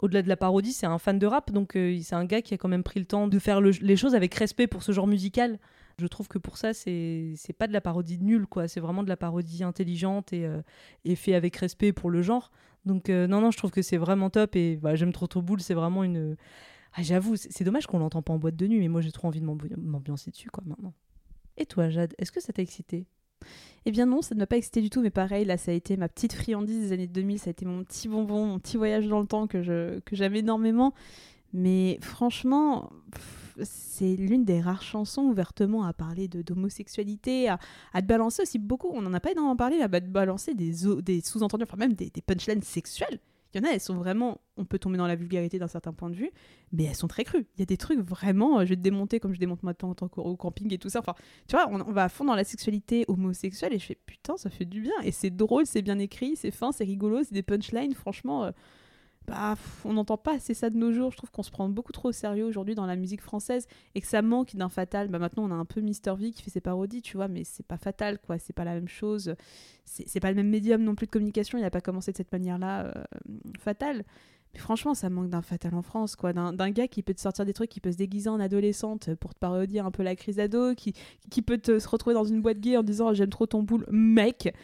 au-delà 0.00 0.22
de 0.22 0.28
la 0.28 0.36
parodie, 0.36 0.72
c'est 0.72 0.86
un 0.86 0.98
fan 0.98 1.18
de 1.18 1.26
rap, 1.26 1.50
donc 1.50 1.76
euh, 1.76 1.98
c'est 2.02 2.14
un 2.14 2.24
gars 2.24 2.40
qui 2.40 2.54
a 2.54 2.56
quand 2.56 2.68
même 2.68 2.84
pris 2.84 3.00
le 3.00 3.06
temps 3.06 3.26
de 3.26 3.38
faire 3.38 3.60
le- 3.60 3.70
les 3.70 3.96
choses 3.96 4.14
avec 4.14 4.32
respect 4.34 4.68
pour 4.68 4.82
ce 4.82 4.92
genre 4.92 5.08
musical. 5.08 5.58
Je 5.98 6.06
trouve 6.06 6.28
que 6.28 6.38
pour 6.38 6.56
ça, 6.56 6.72
c'est 6.72 7.34
pas 7.58 7.66
de 7.66 7.72
la 7.72 7.80
parodie 7.80 8.18
nulle, 8.20 8.46
quoi. 8.46 8.68
C'est 8.68 8.78
vraiment 8.78 9.02
de 9.02 9.08
la 9.08 9.16
parodie 9.16 9.64
intelligente 9.64 10.32
et, 10.32 10.48
et 11.04 11.16
fait 11.16 11.34
avec 11.34 11.56
respect 11.56 11.92
pour 11.92 12.08
le 12.10 12.22
genre. 12.22 12.52
Donc, 12.86 13.08
non, 13.08 13.40
non, 13.40 13.50
je 13.50 13.58
trouve 13.58 13.72
que 13.72 13.82
c'est 13.82 13.96
vraiment 13.96 14.30
top. 14.30 14.54
Et 14.54 14.76
bah, 14.76 14.94
j'aime 14.94 15.12
trop 15.12 15.26
trop 15.26 15.42
boule, 15.42 15.60
c'est 15.60 15.74
vraiment 15.74 16.04
une. 16.04 16.36
Ah, 16.94 17.02
J'avoue, 17.02 17.34
c'est 17.34 17.64
dommage 17.64 17.88
qu'on 17.88 17.98
l'entend 17.98 18.22
pas 18.22 18.32
en 18.32 18.38
boîte 18.38 18.54
de 18.56 18.68
nuit, 18.68 18.78
mais 18.78 18.88
moi 18.88 19.00
j'ai 19.00 19.10
trop 19.10 19.26
envie 19.26 19.40
de 19.40 19.44
m'ambi- 19.46 19.74
m'ambiancer 19.76 20.30
dessus, 20.30 20.50
quoi, 20.50 20.62
maintenant. 20.64 20.94
Et 21.56 21.66
toi, 21.66 21.88
Jade, 21.90 22.14
est-ce 22.18 22.30
que 22.30 22.40
ça 22.40 22.52
t'a 22.52 22.62
excité? 22.62 23.06
Eh 23.86 23.90
bien 23.90 24.06
non, 24.06 24.22
ça 24.22 24.34
ne 24.34 24.40
m'a 24.40 24.46
pas 24.46 24.56
excité 24.56 24.82
du 24.82 24.90
tout, 24.90 25.00
mais 25.00 25.10
pareil, 25.10 25.44
là, 25.44 25.56
ça 25.56 25.70
a 25.70 25.74
été 25.74 25.96
ma 25.96 26.08
petite 26.08 26.34
friandise 26.34 26.80
des 26.80 26.92
années 26.92 27.06
2000, 27.06 27.38
ça 27.38 27.48
a 27.48 27.52
été 27.52 27.64
mon 27.64 27.84
petit 27.84 28.08
bonbon, 28.08 28.46
mon 28.46 28.58
petit 28.58 28.76
voyage 28.76 29.08
dans 29.08 29.20
le 29.20 29.26
temps 29.26 29.46
que 29.46 29.62
je 29.62 30.00
que 30.00 30.14
j'aime 30.16 30.34
énormément. 30.34 30.92
Mais 31.54 31.98
franchement, 32.02 32.92
c'est 33.62 34.16
l'une 34.16 34.44
des 34.44 34.60
rares 34.60 34.82
chansons 34.82 35.22
ouvertement 35.22 35.84
à 35.84 35.92
parler 35.92 36.28
d'homosexualité, 36.28 37.48
à, 37.48 37.58
te 37.94 38.06
balancer 38.06 38.42
aussi 38.42 38.58
beaucoup, 38.58 38.88
on 38.92 39.00
n'en 39.00 39.14
a 39.14 39.20
pas 39.20 39.32
énormément 39.32 39.56
parlé, 39.56 39.80
à 39.80 39.88
te 39.88 40.06
balancer 40.06 40.54
des 40.54 41.20
sous-entendus, 41.22 41.64
enfin 41.64 41.78
même 41.78 41.94
des, 41.94 42.10
des 42.10 42.20
punchlines 42.20 42.62
sexuelles. 42.62 43.20
Il 43.52 43.60
y 43.60 43.64
en 43.64 43.68
a, 43.68 43.72
elles 43.72 43.80
sont 43.80 43.94
vraiment, 43.94 44.40
on 44.56 44.64
peut 44.64 44.78
tomber 44.78 44.98
dans 44.98 45.06
la 45.06 45.16
vulgarité 45.16 45.58
d'un 45.58 45.68
certain 45.68 45.92
point 45.92 46.10
de 46.10 46.14
vue, 46.14 46.30
mais 46.72 46.84
elles 46.84 46.94
sont 46.94 47.08
très 47.08 47.24
crues. 47.24 47.46
Il 47.56 47.60
y 47.60 47.62
a 47.62 47.66
des 47.66 47.78
trucs 47.78 48.00
vraiment, 48.00 48.60
euh, 48.60 48.64
je 48.64 48.70
vais 48.70 48.76
te 48.76 48.82
démonter 48.82 49.20
comme 49.20 49.32
je 49.32 49.40
démonte 49.40 49.60
temps 49.78 49.94
en 50.00 50.20
au 50.20 50.36
camping 50.36 50.72
et 50.72 50.78
tout 50.78 50.90
ça. 50.90 50.98
Enfin, 51.00 51.14
tu 51.48 51.56
vois, 51.56 51.66
on, 51.70 51.80
on 51.80 51.92
va 51.92 52.04
à 52.04 52.08
fond 52.08 52.24
dans 52.24 52.34
la 52.34 52.44
sexualité 52.44 53.04
homosexuelle 53.08 53.72
et 53.72 53.78
je 53.78 53.86
fais 53.86 53.98
putain, 54.06 54.36
ça 54.36 54.50
fait 54.50 54.66
du 54.66 54.80
bien. 54.80 54.92
Et 55.02 55.12
c'est 55.12 55.30
drôle, 55.30 55.66
c'est 55.66 55.82
bien 55.82 55.98
écrit, 55.98 56.36
c'est 56.36 56.50
fin, 56.50 56.72
c'est 56.72 56.84
rigolo, 56.84 57.22
c'est 57.22 57.34
des 57.34 57.42
punchlines. 57.42 57.94
Franchement, 57.94 58.44
euh, 58.44 58.50
bah, 59.28 59.56
on 59.84 59.92
n'entend 59.92 60.16
pas 60.16 60.34
assez 60.34 60.54
ça 60.54 60.70
de 60.70 60.76
nos 60.76 60.92
jours. 60.92 61.10
Je 61.12 61.16
trouve 61.16 61.30
qu'on 61.30 61.42
se 61.42 61.50
prend 61.50 61.68
beaucoup 61.68 61.92
trop 61.92 62.08
au 62.08 62.12
sérieux 62.12 62.44
aujourd'hui 62.44 62.74
dans 62.74 62.86
la 62.86 62.96
musique 62.96 63.20
française 63.20 63.66
et 63.94 64.00
que 64.00 64.06
ça 64.06 64.22
manque 64.22 64.56
d'un 64.56 64.68
fatal. 64.68 65.08
Bah, 65.08 65.18
maintenant, 65.18 65.44
on 65.44 65.50
a 65.50 65.54
un 65.54 65.64
peu 65.64 65.80
Mister 65.80 66.14
V 66.18 66.30
qui 66.30 66.42
fait 66.42 66.50
ses 66.50 66.60
parodies, 66.60 67.02
tu 67.02 67.16
vois, 67.16 67.28
mais 67.28 67.44
c'est 67.44 67.66
pas 67.66 67.78
fatal, 67.78 68.18
quoi. 68.18 68.38
C'est 68.38 68.52
pas 68.52 68.64
la 68.64 68.74
même 68.74 68.88
chose. 68.88 69.34
C'est 69.84 70.20
pas 70.20 70.30
le 70.30 70.36
même 70.36 70.48
médium 70.48 70.82
non 70.82 70.94
plus 70.94 71.06
de 71.06 71.10
communication. 71.10 71.58
Il 71.58 71.64
a 71.64 71.70
pas 71.70 71.80
commencé 71.80 72.12
de 72.12 72.16
cette 72.16 72.32
manière-là, 72.32 72.86
euh, 72.86 72.92
fatal. 73.58 74.04
Mais 74.54 74.60
franchement, 74.60 74.94
ça 74.94 75.10
manque 75.10 75.28
d'un 75.28 75.42
fatal 75.42 75.74
en 75.74 75.82
France, 75.82 76.16
quoi. 76.16 76.32
D'un 76.32 76.70
gars 76.70 76.88
qui 76.88 77.02
peut 77.02 77.12
te 77.12 77.20
sortir 77.20 77.44
des 77.44 77.52
trucs, 77.52 77.68
qui 77.68 77.80
peut 77.80 77.92
se 77.92 77.98
déguiser 77.98 78.30
en 78.30 78.40
adolescente 78.40 79.14
pour 79.16 79.34
te 79.34 79.38
parodier 79.38 79.80
un 79.80 79.90
peu 79.90 80.02
la 80.02 80.16
crise 80.16 80.40
ado, 80.40 80.74
qui, 80.74 80.94
qui 81.30 81.42
peut 81.42 81.58
te 81.58 81.78
se 81.78 81.88
retrouver 81.88 82.14
dans 82.14 82.24
une 82.24 82.40
boîte 82.40 82.58
gay 82.58 82.78
en 82.78 82.82
disant 82.82 83.12
j'aime 83.12 83.28
trop 83.28 83.46
ton 83.46 83.62
boule, 83.62 83.84
mec. 83.90 84.54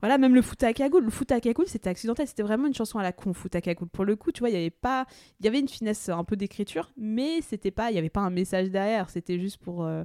Voilà, 0.00 0.16
même 0.18 0.34
le 0.34 0.42
foot 0.42 0.62
à 0.62 0.72
cagoule. 0.72 1.04
Le 1.04 1.10
foot 1.10 1.30
à 1.32 1.40
cagoule, 1.40 1.66
c'était 1.66 1.88
accidentel. 1.90 2.26
C'était 2.28 2.42
vraiment 2.44 2.66
une 2.66 2.74
chanson 2.74 2.98
à 2.98 3.02
la 3.02 3.12
con, 3.12 3.32
foot 3.32 3.54
à 3.56 3.60
cagoule. 3.60 3.88
Pour 3.88 4.04
le 4.04 4.14
coup, 4.16 4.30
tu 4.32 4.40
vois, 4.40 4.50
il 4.50 4.54
y 4.54 4.56
avait 4.56 4.70
pas, 4.70 5.06
il 5.40 5.46
y 5.46 5.48
avait 5.48 5.58
une 5.60 5.68
finesse 5.68 6.08
un 6.08 6.22
peu 6.24 6.36
d'écriture, 6.36 6.92
mais 6.96 7.40
c'était 7.42 7.70
pas, 7.72 7.90
il 7.90 7.94
y 7.96 7.98
avait 7.98 8.08
pas 8.10 8.20
un 8.20 8.30
message 8.30 8.70
derrière. 8.70 9.10
C'était 9.10 9.38
juste 9.40 9.56
pour, 9.58 9.84
euh, 9.84 10.04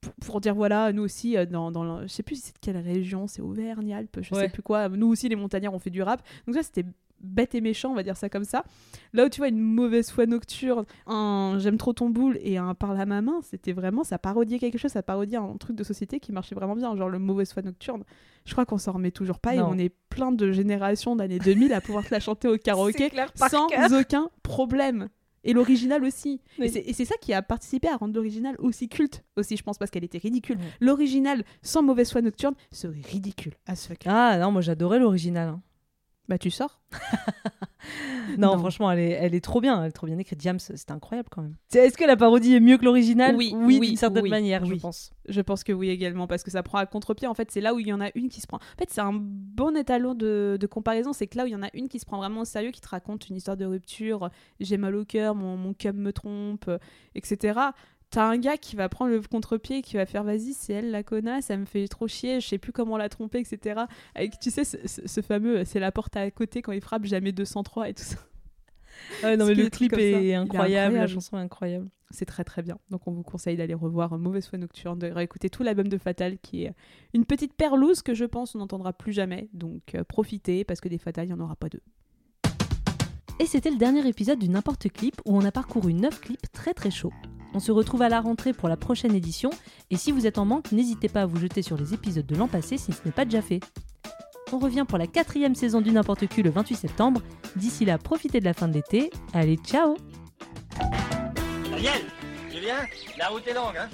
pour, 0.00 0.12
pour 0.14 0.40
dire 0.40 0.54
voilà, 0.54 0.92
nous 0.92 1.02
aussi, 1.02 1.36
euh, 1.36 1.44
dans, 1.46 1.70
dans 1.70 1.84
le- 1.84 2.06
je 2.06 2.12
sais 2.12 2.22
plus 2.22 2.42
c'est 2.42 2.54
de 2.54 2.58
quelle 2.60 2.76
région, 2.78 3.26
c'est 3.26 3.42
Auvergne-Alpes, 3.42 4.18
je 4.22 4.34
Ouais. 4.34 4.42
sais 4.44 4.48
plus 4.48 4.62
quoi. 4.62 4.88
Nous 4.88 5.06
aussi, 5.08 5.28
les 5.28 5.36
montagnards, 5.36 5.74
on 5.74 5.78
fait 5.78 5.90
du 5.90 6.02
rap. 6.02 6.22
Donc 6.46 6.54
ça, 6.54 6.62
c'était 6.62 6.84
bête 7.20 7.54
et 7.54 7.60
méchant, 7.60 7.90
on 7.90 7.94
va 7.94 8.02
dire 8.02 8.16
ça 8.16 8.28
comme 8.28 8.44
ça. 8.44 8.64
Là 9.12 9.24
où 9.26 9.28
tu 9.28 9.38
vois 9.40 9.48
une 9.48 9.60
mauvaise 9.60 10.10
foi 10.10 10.26
nocturne, 10.26 10.84
un 11.06 11.56
j'aime 11.58 11.76
trop 11.78 11.92
ton 11.92 12.10
boule 12.10 12.38
et 12.42 12.56
un 12.58 12.74
parle 12.74 13.00
à 13.00 13.06
ma 13.06 13.22
main, 13.22 13.40
c'était 13.42 13.72
vraiment 13.72 14.04
ça 14.04 14.18
parodiait 14.18 14.58
quelque 14.58 14.78
chose, 14.78 14.90
ça 14.92 15.02
parodiait 15.02 15.38
un 15.38 15.56
truc 15.56 15.76
de 15.76 15.84
société 15.84 16.20
qui 16.20 16.32
marchait 16.32 16.54
vraiment 16.54 16.76
bien, 16.76 16.94
genre 16.96 17.08
le 17.08 17.18
mauvaise 17.18 17.52
foi 17.52 17.62
nocturne. 17.62 18.04
Je 18.44 18.52
crois 18.52 18.64
qu'on 18.66 18.78
s'en 18.78 18.92
remet 18.92 19.10
toujours 19.10 19.38
pas 19.40 19.54
et 19.54 19.60
on 19.60 19.78
est 19.78 19.92
plein 20.10 20.30
de 20.32 20.52
générations 20.52 21.16
d'années 21.16 21.38
2000 21.40 21.72
à 21.72 21.80
pouvoir 21.80 22.04
te 22.04 22.12
la 22.14 22.20
chanter 22.20 22.48
au 22.48 22.56
karaoké 22.58 23.10
clair, 23.10 23.32
sans 23.34 23.66
cœur. 23.66 23.90
aucun 23.92 24.30
problème. 24.42 25.08
Et 25.48 25.52
l'original 25.52 26.02
aussi. 26.02 26.40
Oui. 26.58 26.66
Et 26.74 26.92
c'est- 26.92 27.04
ça 27.04 27.14
qui 27.20 27.32
a 27.32 27.40
participé 27.40 27.86
à 27.88 27.96
rendre 27.96 28.12
l'original 28.14 28.56
aussi 28.58 28.88
culte, 28.88 29.22
aussi, 29.36 29.56
je 29.56 29.62
pense, 29.62 29.78
parce 29.78 29.92
qu'elle 29.92 30.02
était 30.02 30.18
ridicule. 30.18 30.58
L'original, 30.80 31.44
sans 31.62 31.82
mauvaise 31.84 32.10
foi 32.10 32.20
nocturne, 32.20 32.54
serait 32.72 33.00
ridicule 33.00 33.54
as 33.66 33.86
fuck. 33.86 33.98
Ah 34.06 34.38
non, 34.38 34.50
moi 34.50 34.60
j'adorais 34.60 34.98
l'original. 34.98 35.48
hein. 35.50 35.62
Bah, 36.28 36.38
tu 36.38 36.50
sors 36.50 36.80
Non, 38.38 38.52
Non. 38.52 38.58
franchement, 38.58 38.90
elle 38.90 38.98
est, 38.98 39.10
elle 39.10 39.34
est 39.34 39.40
trop 39.40 39.60
bien, 39.60 39.80
elle 39.82 39.88
est 39.90 39.92
trop 39.92 40.06
bien 40.08 40.18
écrite. 40.18 40.38
Diams, 40.40 40.58
c'était 40.58 40.90
incroyable 40.92 41.28
quand 41.30 41.42
même. 41.42 41.54
C'est- 41.68 41.86
Est-ce 41.86 41.96
que 41.96 42.04
la 42.04 42.16
parodie 42.16 42.54
est 42.54 42.60
mieux 42.60 42.76
que 42.78 42.84
l'original? 42.84 43.36
Oui, 43.36 43.52
oui, 43.54 43.78
oui, 43.80 43.88
d'une 43.88 43.96
certaine 43.96 44.24
oui, 44.24 44.30
manière, 44.30 44.64
je 44.64 44.74
pense. 44.74 45.12
Je 45.28 45.40
pense 45.40 45.62
que 45.62 45.72
oui 45.72 45.88
également, 45.90 46.26
parce 46.26 46.42
que 46.42 46.50
ça 46.50 46.62
prend 46.64 46.78
à 46.78 46.86
contre-pied. 46.86 47.28
En 47.28 47.34
fait, 47.34 47.50
c'est 47.52 47.60
là 47.60 47.72
où 47.74 47.78
il 47.78 47.86
y 47.86 47.92
en 47.92 48.00
a 48.00 48.10
une 48.16 48.28
qui 48.28 48.40
se 48.40 48.46
prend. 48.48 48.56
En 48.56 48.78
fait, 48.78 48.90
c'est 48.90 49.00
un 49.00 49.12
bon 49.14 49.76
étalon 49.76 50.14
de, 50.14 50.56
de 50.60 50.66
comparaison. 50.66 51.12
C'est 51.12 51.28
que 51.28 51.38
là 51.38 51.44
où 51.44 51.46
il 51.46 51.52
y 51.52 51.56
en 51.56 51.62
a 51.62 51.70
une 51.74 51.88
qui 51.88 52.00
se 52.00 52.04
prend 52.06 52.16
vraiment 52.18 52.40
au 52.40 52.44
sérieux, 52.44 52.72
qui 52.72 52.80
te 52.80 52.88
raconte 52.88 53.28
une 53.28 53.36
histoire 53.36 53.56
de 53.56 53.64
rupture, 53.64 54.30
j'ai 54.58 54.76
mal 54.78 54.96
au 54.96 55.04
cœur, 55.04 55.36
mon, 55.36 55.56
mon 55.56 55.72
cum 55.72 55.96
me 55.96 56.12
trompe, 56.12 56.66
euh, 56.68 56.78
etc. 57.14 57.58
T'as 58.10 58.24
un 58.28 58.38
gars 58.38 58.56
qui 58.56 58.76
va 58.76 58.88
prendre 58.88 59.10
le 59.10 59.20
contre-pied, 59.20 59.82
qui 59.82 59.96
va 59.96 60.06
faire 60.06 60.22
vas-y, 60.24 60.52
c'est 60.54 60.72
elle 60.74 60.90
la 60.90 61.02
connasse, 61.02 61.46
ça 61.46 61.56
me 61.56 61.64
fait 61.66 61.86
trop 61.88 62.06
chier, 62.08 62.40
je 62.40 62.46
sais 62.48 62.58
plus 62.58 62.72
comment 62.72 62.96
la 62.96 63.08
tromper, 63.08 63.40
etc. 63.40 63.80
Avec, 64.14 64.38
tu 64.38 64.50
sais, 64.50 64.64
ce, 64.64 64.76
ce- 64.86 65.06
ce 65.06 65.20
fameux, 65.20 65.64
c'est 65.64 65.80
la 65.80 65.90
porte 65.92 66.16
à 66.16 66.30
côté 66.30 66.62
quand 66.62 66.72
il 66.72 66.80
frappe, 66.80 67.04
jamais 67.04 67.32
203 67.32 67.88
et 67.90 67.94
tout 67.94 68.02
ça. 68.04 68.16
Ouais, 69.22 69.36
non, 69.36 69.44
mais 69.44 69.52
le 69.52 69.68
clip 69.68 69.92
est 69.92 70.28
est 70.28 70.34
incroyable, 70.34 70.94
la 70.94 71.02
incroyable. 71.02 71.08
chanson 71.12 71.36
est 71.36 71.40
incroyable. 71.42 71.90
C'est 72.12 72.24
très 72.24 72.44
très 72.44 72.62
bien. 72.62 72.78
Donc 72.88 73.06
on 73.06 73.12
vous 73.12 73.22
conseille 73.22 73.54
d'aller 73.58 73.74
revoir 73.74 74.16
Mauvaise 74.16 74.46
foi 74.48 74.58
nocturne, 74.58 74.98
de 74.98 75.08
réécouter 75.08 75.50
tout 75.50 75.62
l'album 75.62 75.86
de 75.88 75.98
Fatal 75.98 76.38
qui 76.38 76.64
est 76.64 76.72
une 77.12 77.26
petite 77.26 77.52
perlouse 77.52 78.00
que 78.00 78.14
je 78.14 78.24
pense 78.24 78.54
on 78.54 78.58
n'entendra 78.58 78.94
plus 78.94 79.12
jamais. 79.12 79.50
Donc 79.52 79.94
euh, 79.94 80.02
profitez 80.02 80.64
parce 80.64 80.80
que 80.80 80.88
des 80.88 80.96
Fatal, 80.96 81.26
il 81.26 81.28
n'y 81.28 81.34
en 81.38 81.44
aura 81.44 81.56
pas 81.56 81.68
deux. 81.68 81.82
Et 83.38 83.44
c'était 83.44 83.70
le 83.70 83.76
dernier 83.76 84.06
épisode 84.08 84.38
du 84.38 84.48
N'importe 84.48 84.88
Clip 84.90 85.20
où 85.26 85.36
on 85.36 85.44
a 85.44 85.52
parcouru 85.52 85.92
9 85.92 86.18
clips 86.22 86.50
très 86.52 86.72
très 86.72 86.90
chauds. 86.90 87.12
On 87.56 87.58
se 87.58 87.72
retrouve 87.72 88.02
à 88.02 88.10
la 88.10 88.20
rentrée 88.20 88.52
pour 88.52 88.68
la 88.68 88.76
prochaine 88.76 89.14
édition 89.14 89.48
et 89.90 89.96
si 89.96 90.12
vous 90.12 90.26
êtes 90.26 90.36
en 90.36 90.44
manque, 90.44 90.72
n'hésitez 90.72 91.08
pas 91.08 91.22
à 91.22 91.26
vous 91.26 91.38
jeter 91.38 91.62
sur 91.62 91.78
les 91.78 91.94
épisodes 91.94 92.26
de 92.26 92.36
l'an 92.36 92.48
passé 92.48 92.76
si 92.76 92.92
ce 92.92 92.98
n'est 93.06 93.12
pas 93.12 93.24
déjà 93.24 93.40
fait. 93.40 93.60
On 94.52 94.58
revient 94.58 94.84
pour 94.86 94.98
la 94.98 95.06
quatrième 95.06 95.54
saison 95.54 95.80
du 95.80 95.90
N'importe 95.90 96.28
Q 96.28 96.42
le 96.42 96.50
28 96.50 96.74
septembre. 96.76 97.22
D'ici 97.56 97.86
là, 97.86 97.96
profitez 97.96 98.40
de 98.40 98.44
la 98.44 98.52
fin 98.52 98.68
de 98.68 98.74
l'été. 98.74 99.10
Allez, 99.32 99.56
ciao 99.56 99.96
Daniel 101.70 102.02
Julien 102.50 102.84
La 103.16 103.28
route 103.28 103.48
est 103.48 103.54
longue, 103.54 103.78
hein? 103.78 103.88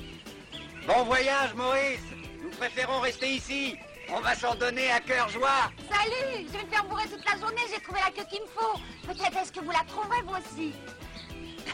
Bon 0.89 1.05
voyage, 1.05 1.55
Maurice 1.55 2.03
Nous 2.43 2.51
préférons 2.59 2.99
rester 2.99 3.31
ici. 3.31 3.77
On 4.13 4.21
va 4.23 4.35
s'en 4.35 4.57
donner 4.57 4.91
à 4.91 4.99
cœur 4.99 5.29
joie. 5.29 5.71
Salut 5.89 6.47
Je 6.49 6.59
vais 6.59 6.65
me 6.65 6.69
faire 6.69 6.85
bourrer 6.89 7.05
toute 7.05 7.25
la 7.25 7.39
journée, 7.39 7.63
j'ai 7.73 7.81
trouvé 7.81 8.01
la 8.05 8.11
queue 8.11 8.29
qu'il 8.29 8.43
me 8.43 8.49
faut. 8.49 8.81
Peut-être 9.07 9.41
est-ce 9.41 9.53
que 9.53 9.61
vous 9.61 9.71
la 9.71 9.85
trouverez 9.87 10.21
vous 10.27 10.35
aussi 10.35 10.73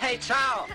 Hey, 0.03 0.19
ciao 0.19 0.67